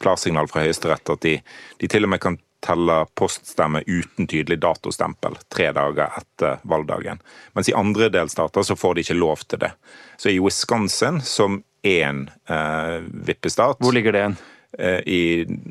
[0.00, 1.34] klarsignal fra Høyesterett at de,
[1.76, 7.22] de til og med kan teller poststemme uten tydelig datostempel tre dager etter valgdagen.
[7.54, 9.72] Mens i andre delstater så får de ikke lov til det.
[10.18, 14.36] Så i Wisconsin, som en eh, vippestat Hvor ligger det hen?
[14.78, 15.22] Eh, I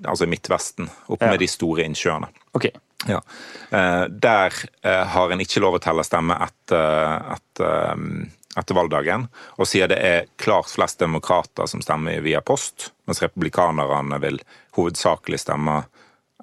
[0.08, 1.32] altså Midtvesten, oppe ja.
[1.32, 2.32] med de store innsjøene.
[2.58, 2.72] Okay.
[3.06, 3.22] Ja.
[3.70, 9.28] Eh, der eh, har en ikke lov å telle stemme etter, etter, eh, etter valgdagen.
[9.60, 14.42] Og sier det er klart flest demokrater som stemmer via post, mens republikanerne vil
[14.80, 15.84] hovedsakelig stemme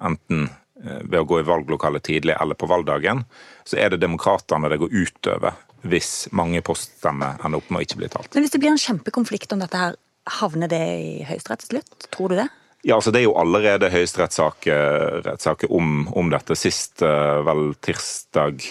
[0.01, 0.47] enten
[0.83, 3.23] eh, ved å gå i valglokalet tidlig eller på valgdagen,
[3.67, 7.99] så er det demokratene det går utover hvis mange poststemmer ender opp med å ikke
[8.01, 8.31] bli talt.
[8.33, 9.97] Men Hvis det blir en kjempekonflikt om dette, her,
[10.41, 12.07] havner det i Høyesterett til slutt?
[12.13, 12.47] Tror du det?
[12.85, 16.57] Ja, altså Det er jo allerede høyesterettssaker om, om, dette.
[16.57, 18.61] Sist uh, vel tirsdag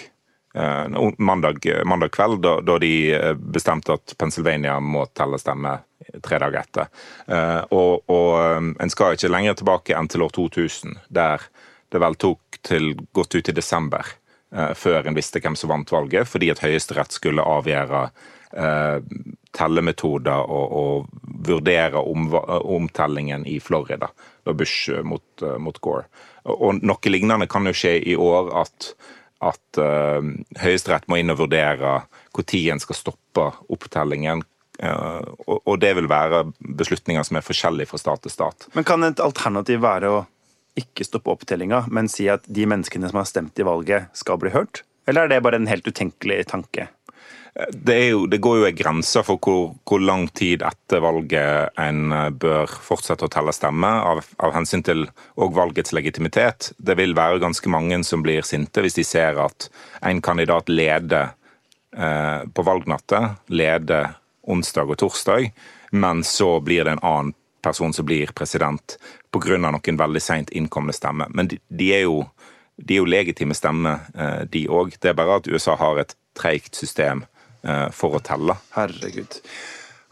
[1.18, 5.72] mandag, mandag, kveld, da, da, de bestemte at Pennsylvania må telle stemme
[6.22, 6.90] tre dager etter.
[7.26, 11.48] Eh, og, og en skal ikke lenger tilbake enn til år 2000, der
[11.92, 14.06] det vel tok til godt ut i desember
[14.54, 18.04] eh, før en visste hvem som vant valget, fordi at Høyesterett skulle avgjøre
[18.52, 19.00] eh,
[19.54, 24.10] tellemetoder og, og vurdere om, omtellingen i Florida,
[24.44, 26.08] da Bush mot, mot Gore.
[26.50, 28.90] Og noe lignende kan jo skje i år, at,
[29.42, 30.20] at uh,
[30.60, 32.02] Høyesterett må inn og vurdere
[32.34, 34.44] når en skal stoppe opptellingen,
[34.82, 38.64] Uh, og, og det vil være beslutninger som er forskjellige fra stat til stat.
[38.74, 40.16] Men kan et alternativ være å
[40.74, 44.50] ikke stoppe opptellinga, men si at de menneskene som har stemt i valget, skal bli
[44.50, 44.82] hørt?
[45.06, 46.88] Eller er det bare en helt utenkelig tanke?
[47.70, 52.10] Det, jo, det går jo en grense for hvor, hvor, lang tid etter valget en
[52.10, 55.04] eh, bør fortsette å telle stemmer, av, av hensyn til
[55.38, 56.72] og valgets legitimitet.
[56.82, 59.68] Det vil være ganske mange som blir sinte hvis de ser at
[60.02, 61.30] en kandidat leder
[61.94, 63.20] eh, på valgnatta,
[63.54, 64.16] leder
[64.50, 65.46] onsdag og torsdag,
[65.94, 68.96] men så blir det en annen person som blir president
[69.30, 69.60] pga.
[69.62, 71.30] noen veldig seint innkomne stemmer.
[71.30, 72.24] Men de, de, er jo,
[72.82, 74.98] de, er jo, legitime stemmer, eh, de òg.
[74.98, 77.22] Det er bare at USA har et treigt system
[77.96, 78.58] for å telle.
[78.76, 79.38] Herregud.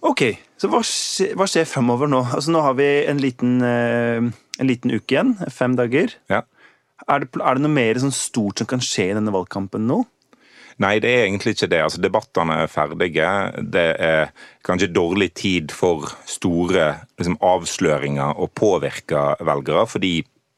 [0.02, 0.24] Ok,
[0.58, 2.24] så hva skjer, hva skjer fremover nå?
[2.34, 4.18] Altså Nå har vi en liten, eh,
[4.58, 5.36] en liten uke igjen.
[5.50, 6.16] Fem dager.
[6.32, 6.42] Ja.
[7.06, 10.02] Er det, er det noe mer sånn stort som kan skje i denne valgkampen nå?
[10.82, 11.82] Nei, det er egentlig ikke det.
[11.84, 13.30] Altså, Debattene er ferdige.
[13.62, 14.32] Det er
[14.66, 16.88] kanskje dårlig tid for store
[17.20, 20.16] liksom, avsløringer og påvirke velgere, fordi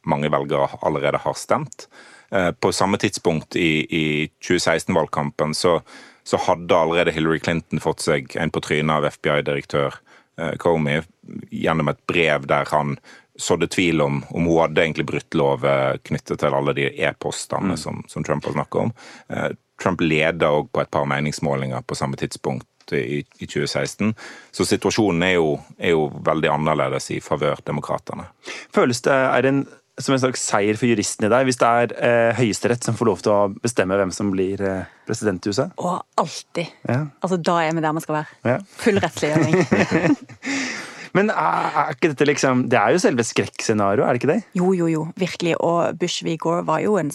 [0.09, 1.89] mange velgere allerede har stemt.
[2.33, 4.05] Eh, på samme tidspunkt i, i
[4.41, 5.81] 2016-valgkampen så,
[6.25, 9.99] så, hadde allerede Hillary Clinton fått seg en på trynet av FBI-direktør
[10.41, 11.03] eh, Comey
[11.51, 12.97] gjennom et brev der han
[13.41, 17.81] sådde tvil om om hun hadde egentlig brutt lovet knyttet til alle de e-postene mm.
[17.81, 18.93] som, som, Trump har snakket om.
[19.29, 19.51] Eh,
[19.83, 24.15] Trump leder òg på et par meningsmålinger på samme tidspunkt i, i 2016.
[24.53, 28.29] Så situasjonen er jo, er jo veldig annerledes i favør demokratene.
[28.75, 29.65] Føles det er en,
[30.01, 33.09] som en slags seier for juristen i deg, hvis det er eh, Høyesterett som får
[33.09, 35.69] lov til å bestemme hvem som blir eh, president i USA?
[35.79, 36.73] Å, alltid.
[36.89, 37.05] Ja.
[37.21, 38.41] Altså, Da er vi der vi skal være.
[38.51, 38.57] Ja.
[38.83, 40.19] Full rettsliggjøring.
[41.15, 44.41] Men er, er, ikke dette liksom Det er jo selve skrekkscenarioet, er det ikke det?
[44.59, 45.07] Jo, jo, jo.
[45.21, 45.55] Virkelig.
[45.63, 46.35] Og Bush v.
[46.43, 47.15] Gore var jo en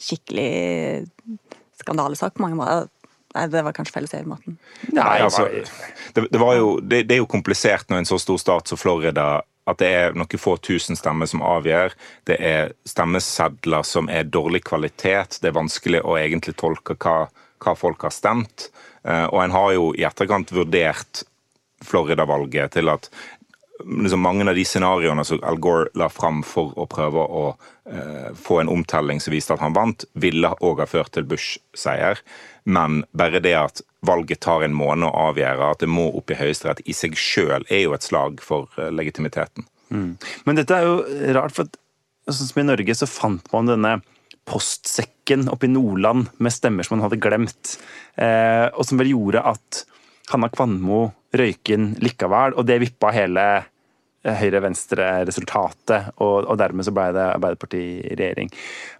[0.00, 1.08] skikkelig
[1.82, 2.86] skandalesak på mange måter.
[3.34, 4.56] Nei, Det var kanskje feil å si på måten.
[4.94, 5.46] Nei, altså,
[6.14, 9.40] det, det, jo, det, det, er jo komplisert når en så stor stat som Florida
[9.70, 11.94] at det er noen få tusen stemmer som avgjør.
[12.28, 15.38] Det er stemmesedler som er dårlig kvalitet.
[15.40, 17.26] Det er vanskelig å egentlig tolke hva,
[17.62, 18.70] hva folk har stemt.
[19.04, 21.24] Eh, og en har jo i etterkant vurdert
[21.86, 23.08] Florida-valget til at
[23.86, 27.44] liksom mange av de scenarioene som Al Gore la fram for å prøve å
[27.90, 32.22] eh, få en omtelling som viste at han vant, ville òg ha ført til Bush-seier.
[32.64, 36.38] Men bare det at valget tar en måned å avgjøre, at det må opp i
[36.38, 39.68] Høyesterett, i seg sjøl er jo et slag for eh, legitimiteten.
[39.90, 40.14] Mm.
[40.46, 40.96] Men dette er jo
[41.36, 41.68] rart, for
[42.30, 43.98] sånn som i Norge så fant man denne
[44.50, 47.76] postsekken oppe i Nordland med stemmer som man hadde glemt,
[48.18, 49.84] eh, og som vel gjorde at
[50.30, 53.46] Hanna Kvanmo røyk inn likevel, og det vippa hele
[54.24, 58.50] høyre-venstre-resultatet, og, og, dermed så ble det Arbeiderpartiet i regjering.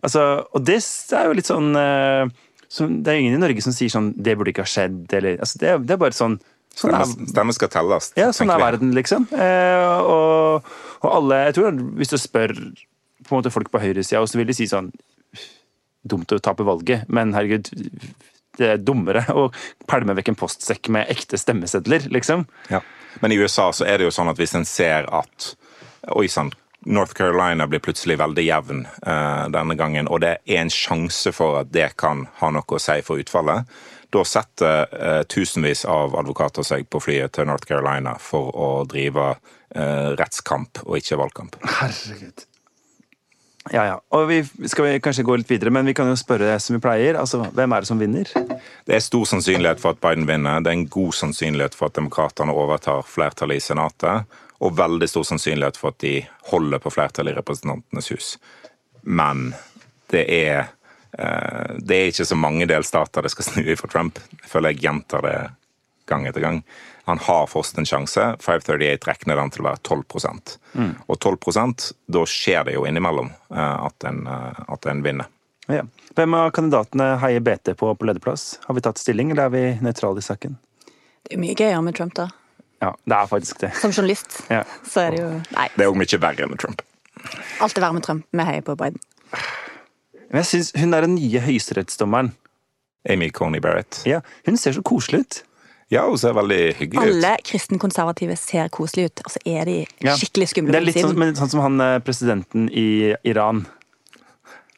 [0.07, 2.31] Altså, og det er jo litt sånn uh,
[2.71, 5.43] så Det er ingen i Norge som sier sånn 'det burde ikke ha skjedd', eller
[5.43, 6.39] altså, det, det, er bare sånn
[6.71, 6.95] Sånn
[7.27, 8.13] Stemmer skal telles.
[8.15, 9.25] Ja, sånn er verden, liksom.
[9.35, 10.69] Eh, og,
[11.03, 14.47] og, alle Jeg tror hvis du spør på en måte folk på høyresida, så vil
[14.47, 14.93] de si sånn
[16.07, 17.69] Dumt å tape valget, men herregud
[18.61, 19.49] det er dummere å
[19.91, 22.47] pælme vekk en postsekk med ekte stemmesedler, liksom.
[22.73, 22.81] Ja.
[23.21, 25.55] Men i USA så er det jo sånn at hvis en ser at
[26.17, 26.49] Oi sann,
[26.89, 31.59] North Carolina blir plutselig veldig jevn uh, denne gangen, og det er en sjanse for
[31.61, 33.69] at det kan ha noe å si for utfallet.
[34.11, 39.27] Da setter uh, tusenvis av advokater seg på flyet til North Carolina for å drive
[39.37, 41.61] uh, rettskamp og ikke valgkamp.
[41.83, 42.47] Herregud.
[43.69, 43.97] Ja, ja.
[44.17, 46.79] Og vi skal vi kanskje gå litt videre, men vi kan jo spørre det som
[46.79, 47.19] vi pleier.
[47.21, 48.31] altså, Hvem er det som vinner?
[48.87, 50.63] Det er stor sannsynlighet for at Biden vinner.
[50.65, 54.25] Det er en god sannsynlighet for at demokratene overtar flertallet i Senatet.
[54.65, 56.15] Og veldig stor sannsynlighet for at de
[56.51, 58.33] holder på flertallet i Representantenes hus.
[59.03, 59.53] Men
[60.11, 60.73] det er,
[61.19, 64.19] eh, det er ikke så mange delstater det skal snu i for Trump.
[64.41, 65.39] Jeg føler jeg gjentar det
[66.11, 66.63] gang etter gang.
[67.09, 68.25] Han har fortsatt en sjanse.
[68.43, 70.05] 538 regner den til å være 12
[70.75, 70.91] mm.
[71.07, 75.31] Og 12% da skjer det jo innimellom eh, at en, eh, at en vinner.
[75.71, 75.85] Ja.
[76.19, 78.59] Hvem av kandidatene heier BT på på lederplass?
[78.67, 80.59] Har vi tatt stilling, eller er vi nøytrale i saken?
[81.27, 82.29] Det er mye gøyere med Trump, da.
[82.81, 83.71] Ja, det er faktisk det.
[83.79, 84.65] Som journalist, ja.
[84.89, 85.67] så er det jo Nei.
[85.77, 86.83] Det er jo mye verre med Trump.
[87.61, 88.25] Alt er verre med Trump.
[88.33, 89.03] Vi heier på Biden.
[90.31, 92.33] Men jeg syns hun er den nye høyesterettsdommeren.
[93.09, 94.03] Amy Coney Barrett.
[94.09, 95.41] Ja, Hun ser så koselig ut.
[95.91, 97.17] Ja, hun ser veldig hyggelig ut.
[97.17, 99.77] Alle kristenkonservative ser koselige ut, og så er de
[100.21, 100.75] skikkelig skumle.
[100.75, 102.89] Det er litt sånn, sånn, som han eh, presidenten i
[103.27, 103.65] Iran.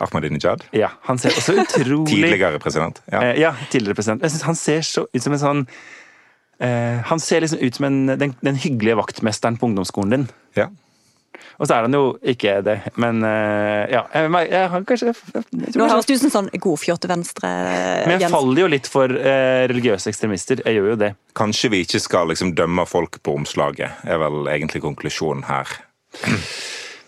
[0.02, 0.64] Ahmadinejad?
[0.74, 3.02] Ja, han ser også utrolig Tidligere president.
[3.12, 4.24] Ja, eh, ja tidligere president.
[4.24, 5.60] Jeg synes Han ser så ut som en sånn
[6.58, 10.26] eh, Han ser liksom ut som en, den, den, hyggelige vaktmesteren på ungdomsskolen din.
[10.58, 10.70] Ja.
[11.58, 14.02] Og så er han jo ikke det, men eh, ja.
[14.14, 17.50] Jeg, jeg har kanskje jeg, jeg, Nå høres du ut som sånn godfjorte venstre,
[18.08, 20.64] Men jeg faller jo litt for eh, religiøse ekstremister.
[20.66, 21.14] Jeg gjør jo det.
[21.38, 25.76] Kanskje vi ikke skal liksom dømme folk på omslaget, er vel egentlig konklusjonen her.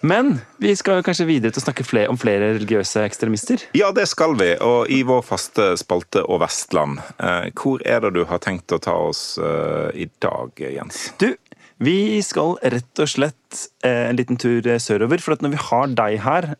[0.05, 3.63] Men vi skal jo kanskje videre til å snakke flere, om flere religiøse ekstremister.
[3.73, 4.51] Ja, det skal vi.
[4.61, 8.81] Og i vår faste spalte Og Vestland, eh, hvor er det du har tenkt å
[8.85, 11.07] ta oss eh, i dag, Jens?
[11.17, 11.31] Du,
[11.83, 15.23] vi skal rett og slett eh, en liten tur eh, sørover.
[15.23, 16.51] For når vi har deg her,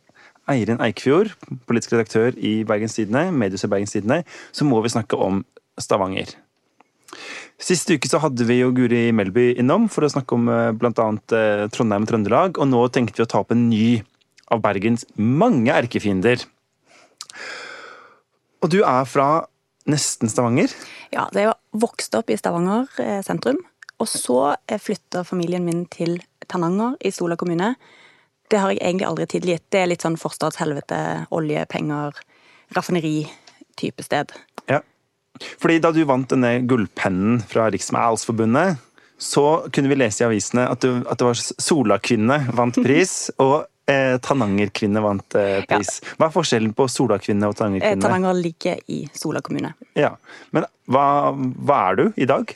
[0.51, 1.31] Eirin Eikfjord,
[1.69, 5.45] politisk redaktør i Bergens Tidende, mediehuset Bergens Tidende, så må vi snakke om
[5.81, 6.35] Stavanger.
[7.63, 11.07] Sist uke så hadde vi jo Guri Melby innom for å snakke om bl.a.
[11.39, 14.03] eh, Trondheim og Trøndelag, og nå tenkte vi å ta opp en ny
[14.53, 16.43] av Bergens mange erkefiender.
[18.61, 19.47] Og du er fra
[19.89, 20.73] nesten Stavanger.
[21.15, 22.91] Ja, det er jo vokst opp i Stavanger
[23.25, 23.63] sentrum.
[24.03, 24.39] Og så
[24.69, 26.19] flytter flytta familien min til
[26.51, 27.75] Tananger i Sola kommune.
[28.51, 29.65] Det har jeg egentlig aldri tilgitt.
[29.73, 30.99] Det er litt sånn forstadshelvete,
[31.35, 32.19] oljepenger,
[32.77, 34.35] raffineri-type sted.
[34.71, 34.83] Ja.
[35.63, 38.83] Fordi da du vant denne gullpennen fra Riksmælsforbundet,
[39.19, 43.15] så kunne vi lese i avisene at, du, at det var Sola-kvinne vant pris,
[43.45, 46.01] og eh, Tananger-kvinne vant eh, pris.
[46.19, 48.05] Hva er forskjellen på Sola-kvinne og Eh, Tananger-kvinne?
[48.05, 49.75] Tananger ligger i Sola kommune.
[49.99, 50.15] Ja.
[50.55, 52.55] Men hva, hva er du i dag?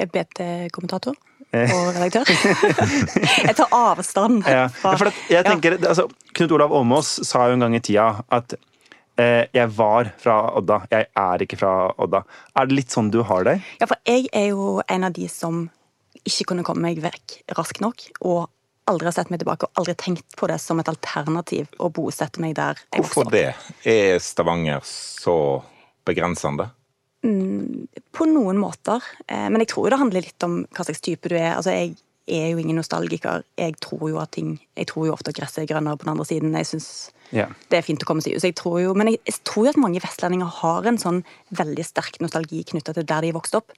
[0.00, 1.18] Jeg er BT-kommentator
[1.50, 1.66] Eh.
[1.74, 2.28] og redaktør.
[3.48, 5.48] jeg tar avstand Ja, for at jeg Ja.
[5.50, 6.04] tenker, altså,
[6.36, 8.54] Knut Olav Åmås sa jo en gang i tida at
[9.18, 12.20] eh, jeg var fra Odda, jeg er ikke fra Odda.
[12.54, 13.56] Er det litt sånn du har det?
[13.82, 15.64] Ja, for jeg er jo en av de som
[16.22, 18.06] ikke kunne komme meg vekk raskt nok.
[18.22, 18.46] Og
[18.86, 22.38] aldri har sett meg tilbake og aldri tenkt på det som et alternativ å bosette
[22.42, 23.48] meg der jeg vokste Hvorfor det?
[23.90, 25.36] Er Stavanger så
[26.06, 26.70] begrensende?
[28.20, 29.02] På noen måter.
[29.26, 31.54] Eh, Men jeg tror jo det handler litt om hva slags type du er.
[31.56, 31.96] Altså, jeg
[32.30, 33.44] er jo ingen nostalgiker.
[33.58, 36.12] Jeg tror jo at ting Jeg tror jo ofte at gresset er grønnere på den
[36.14, 36.54] andre siden.
[36.54, 37.50] Jeg synes yeah.
[37.70, 38.42] det er fint å komme seg ut.
[38.42, 41.24] Så jeg tror jo, men jeg, jeg tror jo at mange vestlendinger har en sånn
[41.50, 43.72] veldig sterk nostalgi knytta til der de er vokst opp.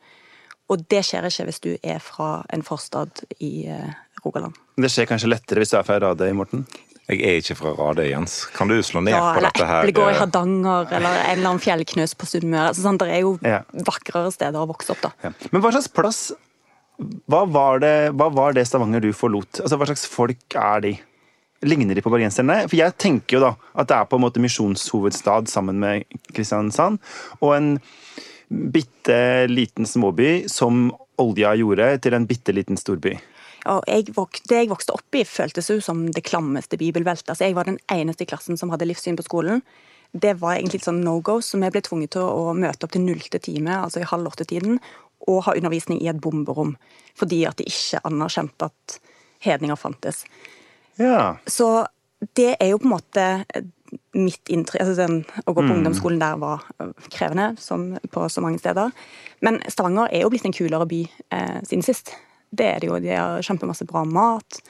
[0.70, 3.92] Og det skjer ikke hvis du er fra en forstad i eh,
[4.24, 4.56] Rogaland.
[4.80, 6.66] Det skjer kanskje lettere hvis du er fra Radøy, Morten?
[7.10, 8.36] Jeg er ikke fra Radøy, Jens.
[8.54, 9.82] Kan du slå ned Ja, på eller dette her?
[9.82, 12.68] Eplegård i eh, Hardanger, eller en eller annen fjellknus på Sunnmøre.
[12.70, 13.62] Altså, sånn, det er jo Ja.
[13.74, 15.10] vakrere steder å vokse opp, da.
[15.24, 15.32] Ja.
[15.50, 16.32] Men hva slags plass
[17.26, 19.58] hva var, det, hva var det Stavanger du forlot?
[19.64, 20.92] Altså, Hva slags folk er de?
[21.64, 22.68] Ligner de på bergenserne?
[22.68, 26.98] For jeg tenker jo da at det er på en måte misjonshovedstad sammen med Kristiansand.
[27.40, 27.80] Og en
[28.50, 30.90] bitte liten småby som
[31.22, 33.14] olja gjorde til en bitte liten storby.
[33.62, 37.30] Jeg vok det jeg vokste opp i, føltes jo som det klammeste bibelbeltet.
[37.30, 39.62] Altså, jeg var den eneste i klassen som hadde livssyn på skolen.
[40.12, 42.92] Det var egentlig litt sånn no go, så vi ble tvunget til å møte opp
[42.92, 44.80] til nullte time, altså i halv åtte-tiden,
[45.30, 46.74] og ha undervisning i et bomberom.
[47.18, 48.98] Fordi at de ikke anerkjente at
[49.46, 50.24] hedninger fantes.
[51.00, 51.38] Ja.
[51.46, 51.86] Så
[52.36, 53.28] det er jo på en måte
[54.16, 56.64] mitt inntrykk altså den, Å gå på ungdomsskolen der var
[57.12, 58.92] krevende, som på så mange steder.
[59.44, 62.14] Men Stavanger er jo blitt en kulere by eh, siden sist.
[62.52, 62.98] Det er det jo.
[63.00, 64.60] De har kjempemasse bra mat.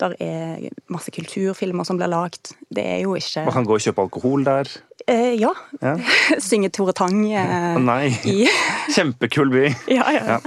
[0.00, 2.54] Der er masse kulturfilmer som blir lagd.
[2.74, 4.70] Det er jo ikke Man kan gå og kjøpe alkohol der.
[5.06, 5.52] eh, Ja.
[5.82, 5.96] Ja.
[6.40, 8.08] Synge Tore Tang eh, nei.
[8.26, 8.46] i
[8.94, 9.64] Kjempekul by.
[9.92, 10.24] Ja, ja.
[10.36, 10.40] Ja.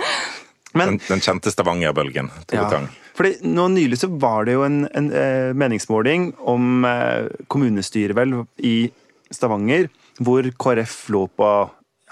[0.75, 2.31] Men Den, den kjente Stavanger-bølgen.
[2.47, 2.69] Tore Ja.
[2.69, 2.89] Tang.
[3.15, 8.41] Fordi nå Nylig så var det jo en, en eh, meningsmåling om eh, kommunestyret vel
[8.59, 8.89] i
[9.31, 9.87] Stavanger,
[10.19, 11.47] hvor KrF lå på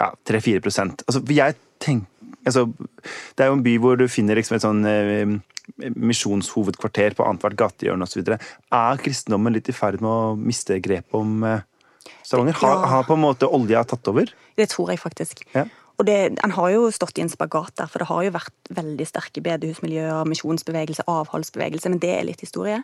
[0.00, 0.64] ja, 3-4
[1.04, 1.54] altså, jeg
[1.84, 2.06] tenk,
[2.44, 2.66] altså,
[3.36, 5.34] Det er jo en by hvor du finner liksom et sånn eh,
[5.96, 8.24] misjonshovedkvarter på annethvert gatehjørne osv.
[8.72, 11.62] Er kristendommen litt i ferd med å miste grepet om eh,
[12.24, 12.52] Stavanger?
[12.60, 12.90] Har, Ja.
[12.94, 14.28] har på en måte olja tatt over?
[14.56, 15.44] Det tror jeg faktisk.
[15.54, 15.64] Ja.
[15.98, 18.70] Og det, En har jo stått i en spagat der, for det har jo vært
[18.74, 22.82] veldig sterke bedehusmiljøer, misjonsbevegelse, avholdsbevegelse, men det er litt historie.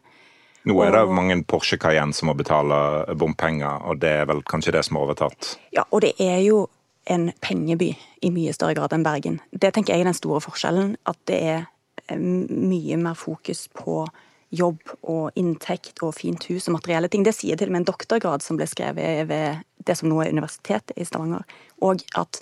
[0.64, 4.42] Nå er det Og- mange Porsche Cayenne som må betale bompenger, og det er vel
[4.42, 5.56] kanskje det som har overtatt.
[5.72, 6.68] Ja, og det er jo
[7.06, 7.92] en pengeby
[8.22, 9.40] i mye større grad enn Bergen.
[9.52, 10.96] Det tenker jeg er den store forskjellen.
[11.06, 11.62] At det er
[12.08, 14.04] eh, mye mer fokus på
[14.50, 17.22] jobb og inntekt og fint hus og materielle ting.
[17.22, 20.32] Det sier til og med en doktorgrad som ble skrevet ved det som nå er
[20.34, 21.44] Universitetet i Stavanger.
[21.86, 22.40] Og at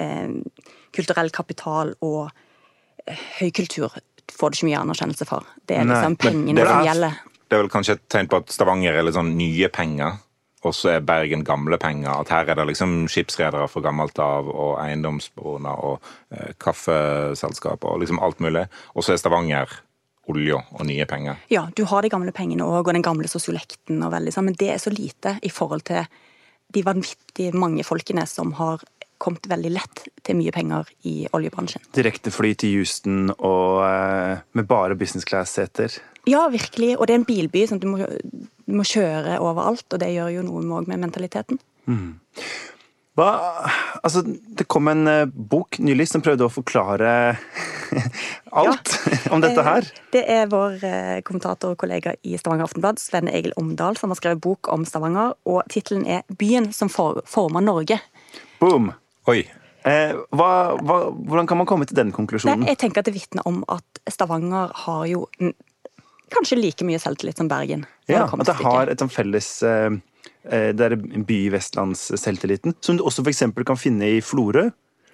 [0.00, 0.32] eh,
[0.96, 2.30] kulturell kapital og
[3.38, 3.92] høykultur
[4.34, 5.44] får du ikke mye anerkjennelse for.
[5.68, 7.18] Det er liksom Nei, pengene det som er- gjelder.
[7.44, 10.16] Det er vel kanskje et tegn på at Stavanger er litt sånn nye penger,
[10.64, 12.12] og så er Bergen gamle penger.
[12.14, 16.04] At her er det liksom skipsredere fra gammelt av, og eiendomsbroene, og
[16.34, 18.66] eh, kaffeselskaper og liksom alt mulig.
[18.94, 19.80] Og så er Stavanger
[20.32, 21.40] olje og nye penger.
[21.52, 24.58] Ja, du har de gamle pengene òg, og den gamle sosiolekten, og veldig sånn, men
[24.60, 26.06] det er så lite i forhold til
[26.74, 28.82] de vanvittig mange folkene som har
[29.22, 31.84] kommet veldig lett til mye penger i oljebransjen.
[31.96, 36.00] Direktefly til Houston og eh, med bare business class-seter.
[36.28, 36.94] Ja, virkelig.
[36.98, 37.64] Og det er en bilby.
[37.68, 38.08] sånn du må,
[38.66, 41.58] du må kjøre overalt, og det gjør jo noe med, med mentaliteten.
[43.14, 43.28] Hva,
[44.02, 47.10] altså, det kom en eh, bok nylig som prøvde å forklare
[48.60, 48.94] alt
[49.30, 49.86] om dette her.
[49.86, 54.10] Eh, Det er vår eh, kommentator og kollega i Stavanger Aftenblad, Sven Egil Omdal, som
[54.10, 58.00] har skrevet bok om Stavanger, og tittelen er 'Byen som former Norge'.
[58.58, 58.90] Boom!
[59.30, 59.44] Oi.
[59.84, 60.50] Eh, hva,
[60.80, 62.66] hva, hvordan kan man komme til den Nei, konklusjonen?
[62.66, 65.52] jeg tenker at det vitner om at Stavanger har jo mm,
[66.32, 67.84] kanskje like mye selvtillit som Bergen.
[68.10, 69.90] Ja, kommer at det har et sånn felles eh,
[70.48, 74.68] eh, Det er by-vestlands-selvtilliten, som du også for eksempel kan finne i Florø.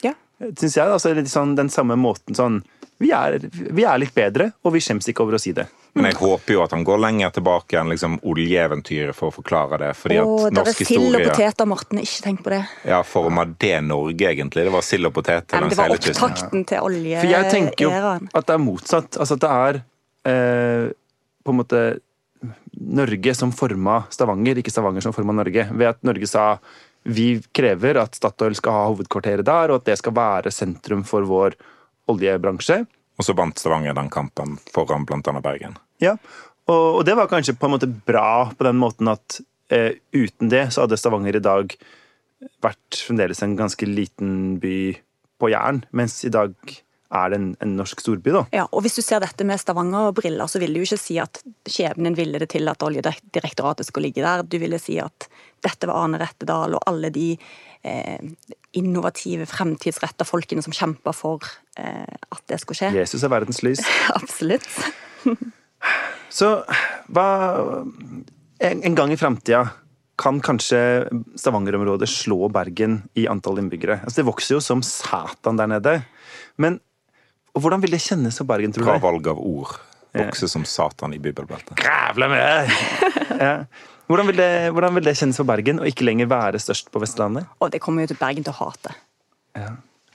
[0.04, 0.14] Ja.
[0.40, 2.62] Synes jeg, altså litt sånn, Den samme måten sånn
[3.00, 5.64] vi er, vi er litt bedre, og vi skjems ikke over å si det.
[5.96, 9.78] Men jeg håper jo at han går lenger tilbake enn liksom oljeeventyret for å forklare
[9.80, 9.94] det.
[9.96, 12.02] fordi at der er norsk sild og poteter, Morten.
[12.04, 12.60] Ikke tenk på det.
[12.92, 14.66] ja, forma det Norge, egentlig.
[14.68, 16.12] Det var sild og poteter langs hele kysten.
[16.12, 19.16] det var opptakten til For jeg tenker jo at det er motsatt.
[19.16, 19.80] Altså at det er
[20.34, 20.92] eh,
[21.50, 21.82] på en måte
[22.80, 25.66] Norge som forma Stavanger, ikke Stavanger som forma Norge.
[25.74, 26.54] Ved at Norge sa
[27.02, 31.24] vi krever at Statoil skal ha hovedkvarteret der, og at det skal være sentrum for
[31.28, 31.56] vår
[32.12, 32.82] oljebransje.
[33.20, 35.40] Og så vant Stavanger den kampen foran bl.a.
[35.40, 35.76] Bergen.
[36.00, 36.16] Ja,
[36.68, 39.40] og, og det var kanskje på en måte bra på den måten at
[39.72, 41.74] eh, uten det så hadde Stavanger i dag
[42.64, 44.94] vært fremdeles en ganske liten by
[45.40, 46.52] på Jæren, mens i dag
[47.10, 48.42] er det en, en norsk storby, da.
[48.54, 51.00] Ja, og Hvis du ser dette med Stavanger og briller, så vil du jo ikke
[51.00, 54.44] si at skjebnen ville det til at Oljedirektoratet skulle ligge der.
[54.46, 55.26] Du ville si at
[55.64, 58.20] dette var Arne Rettedal og alle de eh,
[58.78, 61.44] innovative, fremtidsretta folkene som kjempa for
[61.80, 62.94] eh, at det skulle skje.
[63.00, 63.82] Jesus er verdens lys.
[64.20, 64.70] Absolutt.
[66.30, 66.60] Så
[67.10, 67.28] hva
[68.60, 69.62] En, en gang i framtida
[70.20, 71.08] kan kanskje
[71.40, 74.02] Stavanger-området slå Bergen i antall innbyggere.
[74.04, 75.94] Altså, det vokser jo som satan der nede.
[76.60, 76.76] Men
[77.54, 78.90] og hvordan vil det kjennes for Bergen, tror du?
[78.90, 79.76] Bra valg av ord.
[80.14, 81.76] Vokse som satan i bibelbeltet.
[81.78, 82.72] Grævle med!
[83.44, 83.52] ja.
[84.10, 87.02] hvordan, vil det, hvordan vil det kjennes for Bergen å ikke lenger være størst på
[87.02, 87.50] Vestlandet?
[87.62, 88.94] Og det kommer jo til Bergen til å hate.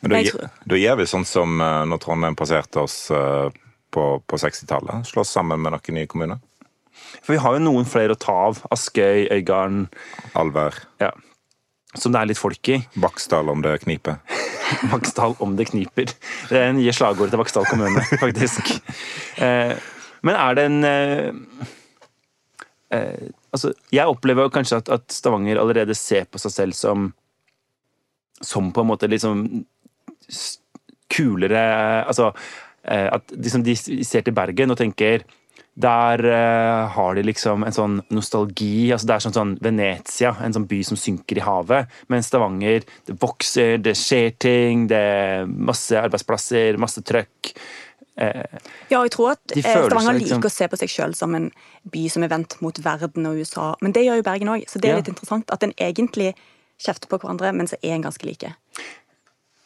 [0.05, 3.47] Men da, tror- da gjør vi sånn som uh, når Trondheim passerte oss uh,
[3.95, 5.07] på, på 60-tallet.
[5.07, 6.43] Slåss sammen med noen nye kommuner.
[7.21, 8.61] For vi har jo noen flere å ta av.
[8.73, 9.87] Askøy, Øygarden,
[10.37, 11.11] Alver, ja.
[11.99, 12.79] Som det er litt folk i.
[13.01, 14.19] Vaksdal om det kniper.
[14.93, 16.11] Vaksdal om det kniper.
[16.49, 18.73] Det er nye slagord til Vaksdal kommune, faktisk.
[19.43, 19.73] Eh,
[20.25, 21.65] men er det en eh,
[22.95, 23.25] eh,
[23.55, 27.05] Altså, jeg opplever kanskje at, at Stavanger allerede ser på seg selv som
[28.43, 29.45] Som på en måte liksom
[31.15, 31.61] kulere
[32.03, 32.33] Altså
[32.85, 35.23] at liksom de ser til Bergen og tenker
[35.75, 38.91] der uh, har de liksom en sånn nostalgi.
[38.95, 41.89] altså Det er sånn, sånn Venezia, en sånn by som synker i havet.
[42.07, 47.51] Mens Stavanger, det vokser, det skjer ting, det er masse arbeidsplasser, masse trøkk.
[48.15, 48.45] Eh,
[48.87, 51.35] Ja, jeg tror at eh, Stavanger seg liksom- liker å se på seg sjøl som
[51.35, 51.51] en
[51.91, 53.75] by som er vendt mot verden og USA.
[53.81, 55.01] Men det gjør jo Bergen òg, så det er Ja.
[55.03, 56.33] litt interessant at en egentlig
[56.79, 58.55] kjefter på hverandre, men så er en ganske like.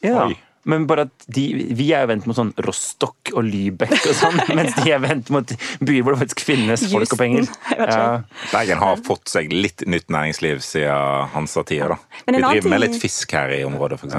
[0.01, 0.25] ja.
[0.25, 0.37] Oi.
[0.67, 1.45] Men bare at de,
[1.77, 5.31] vi er jo vendt mot sånn Rostock og Lybekk og sånn, mens de er vendt
[5.33, 7.47] mot byer hvor det faktisk finnes folk og penger.
[7.47, 8.09] Houston, jeg vet ikke.
[8.09, 8.49] Ja.
[8.51, 11.95] Bergen har fått seg litt nytt næringsliv siden Hansa-tida.
[11.95, 11.99] da.
[12.27, 14.17] Vi driver med litt fisk her i området, f.eks.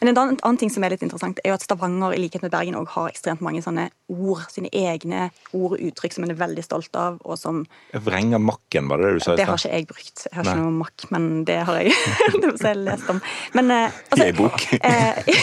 [0.00, 2.40] Men en annen, annen ting som er litt interessant, er jo at Stavanger i likhet
[2.44, 6.32] med Bergen også har ekstremt mange sånne ord, sine egne ord og uttrykk som en
[6.32, 9.36] er veldig stolt av, og som Vrenga makken, var det det du sa?
[9.36, 10.24] Det har ikke jeg brukt.
[10.24, 10.64] Jeg har ikke Nei.
[10.64, 11.92] noe makk, men det har jeg,
[12.40, 13.20] det har jeg lest om.
[13.58, 14.66] Men, altså, I ei bok.
[14.88, 15.34] eh,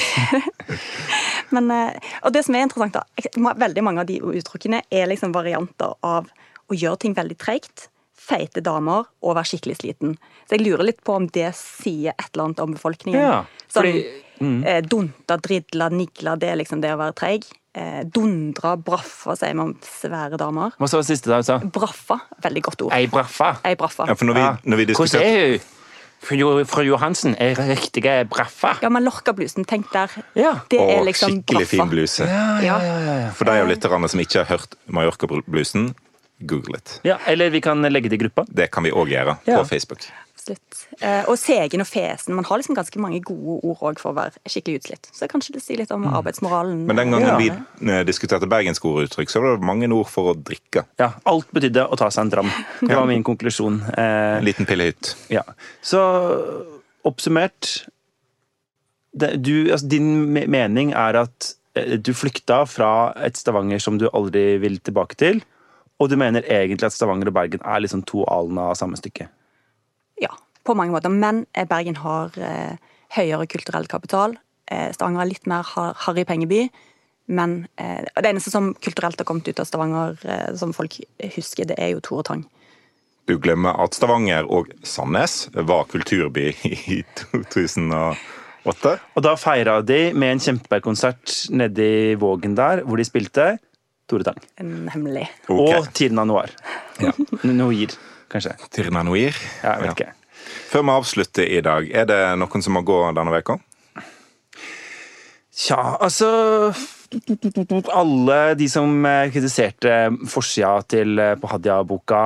[1.55, 5.37] men, eh, og det som er interessant, da, veldig mange av de uttrykkene er liksom
[5.37, 6.33] varianter av
[6.67, 7.91] å gjøre ting veldig treigt,
[8.27, 10.17] feite damer og være skikkelig sliten.
[10.47, 13.21] Så jeg lurer litt på om det sier et eller annet om befolkningen.
[13.21, 14.63] Ja, sånn, fordi- mm.
[14.65, 17.47] eh, dunta, dridla, nigla, det er liksom det å være treig.
[17.77, 20.71] Eh, dundra, braffa, sier man om svære damer.
[20.81, 21.59] Hva sa det siste da du sa?
[21.61, 22.93] Braffa, veldig godt ord.
[22.97, 23.57] Ei braffa.
[23.67, 24.07] Ei braffa.
[24.09, 24.53] Ja, for når vi, Ja.
[24.63, 25.73] når vi Hvordan er hun?
[26.19, 28.77] Fru, Johansen er riktige braffa.
[28.81, 30.09] Ja, men Lorca-blusen, tenk der.
[30.35, 30.55] Ja.
[30.69, 32.25] Det er Og liksom skikkelig fin bluse.
[32.65, 32.79] Ja.
[33.37, 35.93] For de av lytterne som ikke har hørt Mallorca-blusen,
[36.39, 36.99] google it.
[37.03, 38.45] Ja, eller vi kan legge det i gruppa.
[38.49, 39.61] Det kan vi òg gjøre Ja.
[39.61, 40.09] på Facebook.
[40.47, 41.01] Absolutt.
[41.03, 42.33] Eh, og segen og fesen.
[42.37, 45.09] Man har liksom ganske mange gode ord òg for å være skikkelig utslitt.
[45.11, 46.83] Så kanskje det sier litt om arbeidsmoralen.
[46.83, 46.85] Mm.
[46.87, 47.37] Men den gangen Ja.
[47.37, 47.49] vi
[47.91, 50.85] eh, diskuterte Bergensk orduttrykk, så var det mange ord for å drikke.
[50.99, 52.51] Ja, Alt betydde å ta seg en dram.
[52.81, 53.81] Det var min konklusjon.
[53.97, 55.15] Eh, En liten pillehytt.
[55.29, 55.43] ja.
[55.83, 55.99] Så
[57.03, 57.85] oppsummert
[59.17, 64.07] det, du, altså, Din mening er at eh, du flykta fra et Stavanger som du
[64.13, 65.41] aldri vil tilbake til,
[65.99, 69.27] og du mener egentlig at Stavanger og Bergen er liksom to alen av samme stykke?
[70.67, 71.09] Ja, på mange måter.
[71.09, 72.75] Men eh, Bergen har eh,
[73.15, 74.35] høyere kulturell kapital.
[74.69, 76.65] Eh, Stavanger er litt mer har- harry pengeby.
[77.27, 80.99] Men eh, det eneste som kulturelt har kommet ut av Stavanger eh, som folk
[81.35, 82.43] husker, det er jo Tore Tang.
[83.27, 88.93] Du glemmer at Stavanger og Sandnes var kulturby i 2008.
[89.15, 93.57] Og da feira de med en kjempekonsert nedi Vågen der, hvor de spilte
[94.07, 94.39] Tore Tang.
[94.63, 95.27] Nemlig.
[95.47, 95.79] Okay.
[95.79, 96.51] Og Tirna Noir.
[97.43, 97.95] Noir,
[98.31, 98.55] kanskje.
[98.71, 99.35] Tirna Noir.
[99.63, 100.13] Ja, jeg vet ikke.
[100.67, 103.55] Før vi avslutter i dag, er det noen som må gå denne veka?
[105.57, 106.27] Tja, altså
[107.95, 109.93] Alle de som eh, kritiserte
[110.29, 112.25] forsida til eh, på Hadia-boka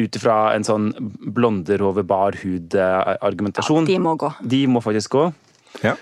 [0.00, 0.88] ut ifra en sånn
[1.36, 4.32] blonder over bar hud-argumentasjon, De må gå.
[4.42, 5.28] de må faktisk gå.
[5.84, 5.92] Ja.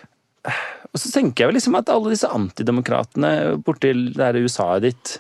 [0.93, 5.13] Og så tenker jeg vel liksom at alle disse antidemokratene borti det her USA-et ditt,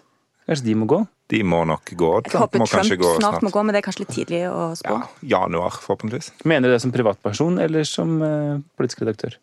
[0.49, 1.03] kanskje de må gå?
[1.33, 2.09] De må nok gå.
[2.29, 4.43] Jeg håper må kanskje Trump gå snart må gå, men det er kanskje litt tidlig
[4.51, 4.99] å spå.
[4.99, 6.29] Ja, januar, forhåpentligvis.
[6.45, 9.39] Mener du det som privatperson eller som eh, politisk redaktør?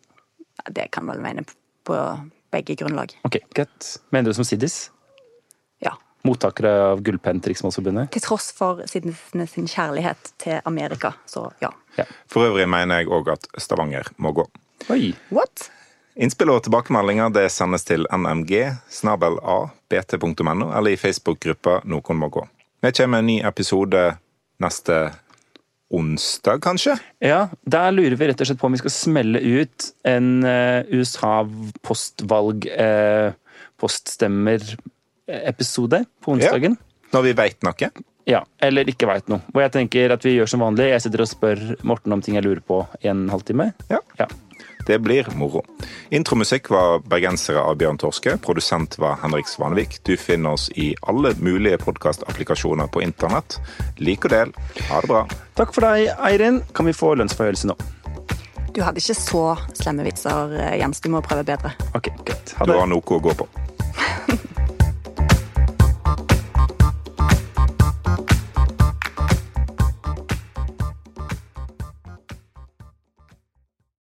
[0.70, 1.42] Det kan vel mene
[1.88, 1.96] på
[2.54, 3.16] begge grunnlag.
[3.26, 3.88] Ok, greit.
[4.14, 4.78] Mener du det som Siddis?
[5.82, 5.96] Ja.
[6.26, 8.12] Mottakere av gullpenn til Riksmålsforbundet?
[8.14, 9.16] Til tross for sin,
[9.50, 11.72] sin kjærlighet til Amerika, så ja.
[12.30, 14.46] For øvrig mener jeg òg at Stavanger må gå.
[14.94, 15.10] Oi!
[15.34, 15.70] What?
[16.18, 18.50] Innspill og tilbakemeldinger det sendes til nmg
[18.90, 22.42] snabel a bt.no eller i Facebook-gruppa Noen må gå.
[22.80, 24.16] Vi kommer med en ny episode
[24.60, 25.12] neste
[25.90, 26.98] onsdag, kanskje?
[27.18, 30.84] Ja, der lurer vi rett og slett på om vi skal smelle ut en eh,
[30.94, 33.32] USA-postvalg uh,
[33.80, 36.72] poststemmer-episode på onsdagen.
[36.78, 36.82] Ja,
[37.16, 37.90] Når vi veit noe.
[38.28, 38.40] Ja.
[38.62, 39.40] Eller ikke veit noe.
[39.54, 40.92] Og jeg tenker at vi gjør som vanlig.
[40.92, 43.66] Jeg sitter og spør Morten om ting jeg lurer på i en halvtime.
[43.90, 44.00] Ja.
[44.20, 44.26] Ja.
[44.86, 45.64] Det blir moro.
[46.10, 48.36] Intromusikk var bergensere av Bjørn Torske.
[48.42, 50.00] Produsent var Henrik Svanevik.
[50.04, 53.60] Du finner oss i alle mulige podkastapplikasjoner på internett.
[53.98, 54.52] Lik og del.
[54.90, 55.24] Ha det bra.
[55.60, 56.62] Takk for deg, Eirin.
[56.74, 57.78] Kan vi få lønnsforhøyelse nå?
[58.70, 61.02] Du hadde ikke så slemme vitser, Jens.
[61.02, 61.74] Du må prøve bedre.
[61.94, 62.54] Ok, greit.
[62.64, 63.48] Du har noe å gå på.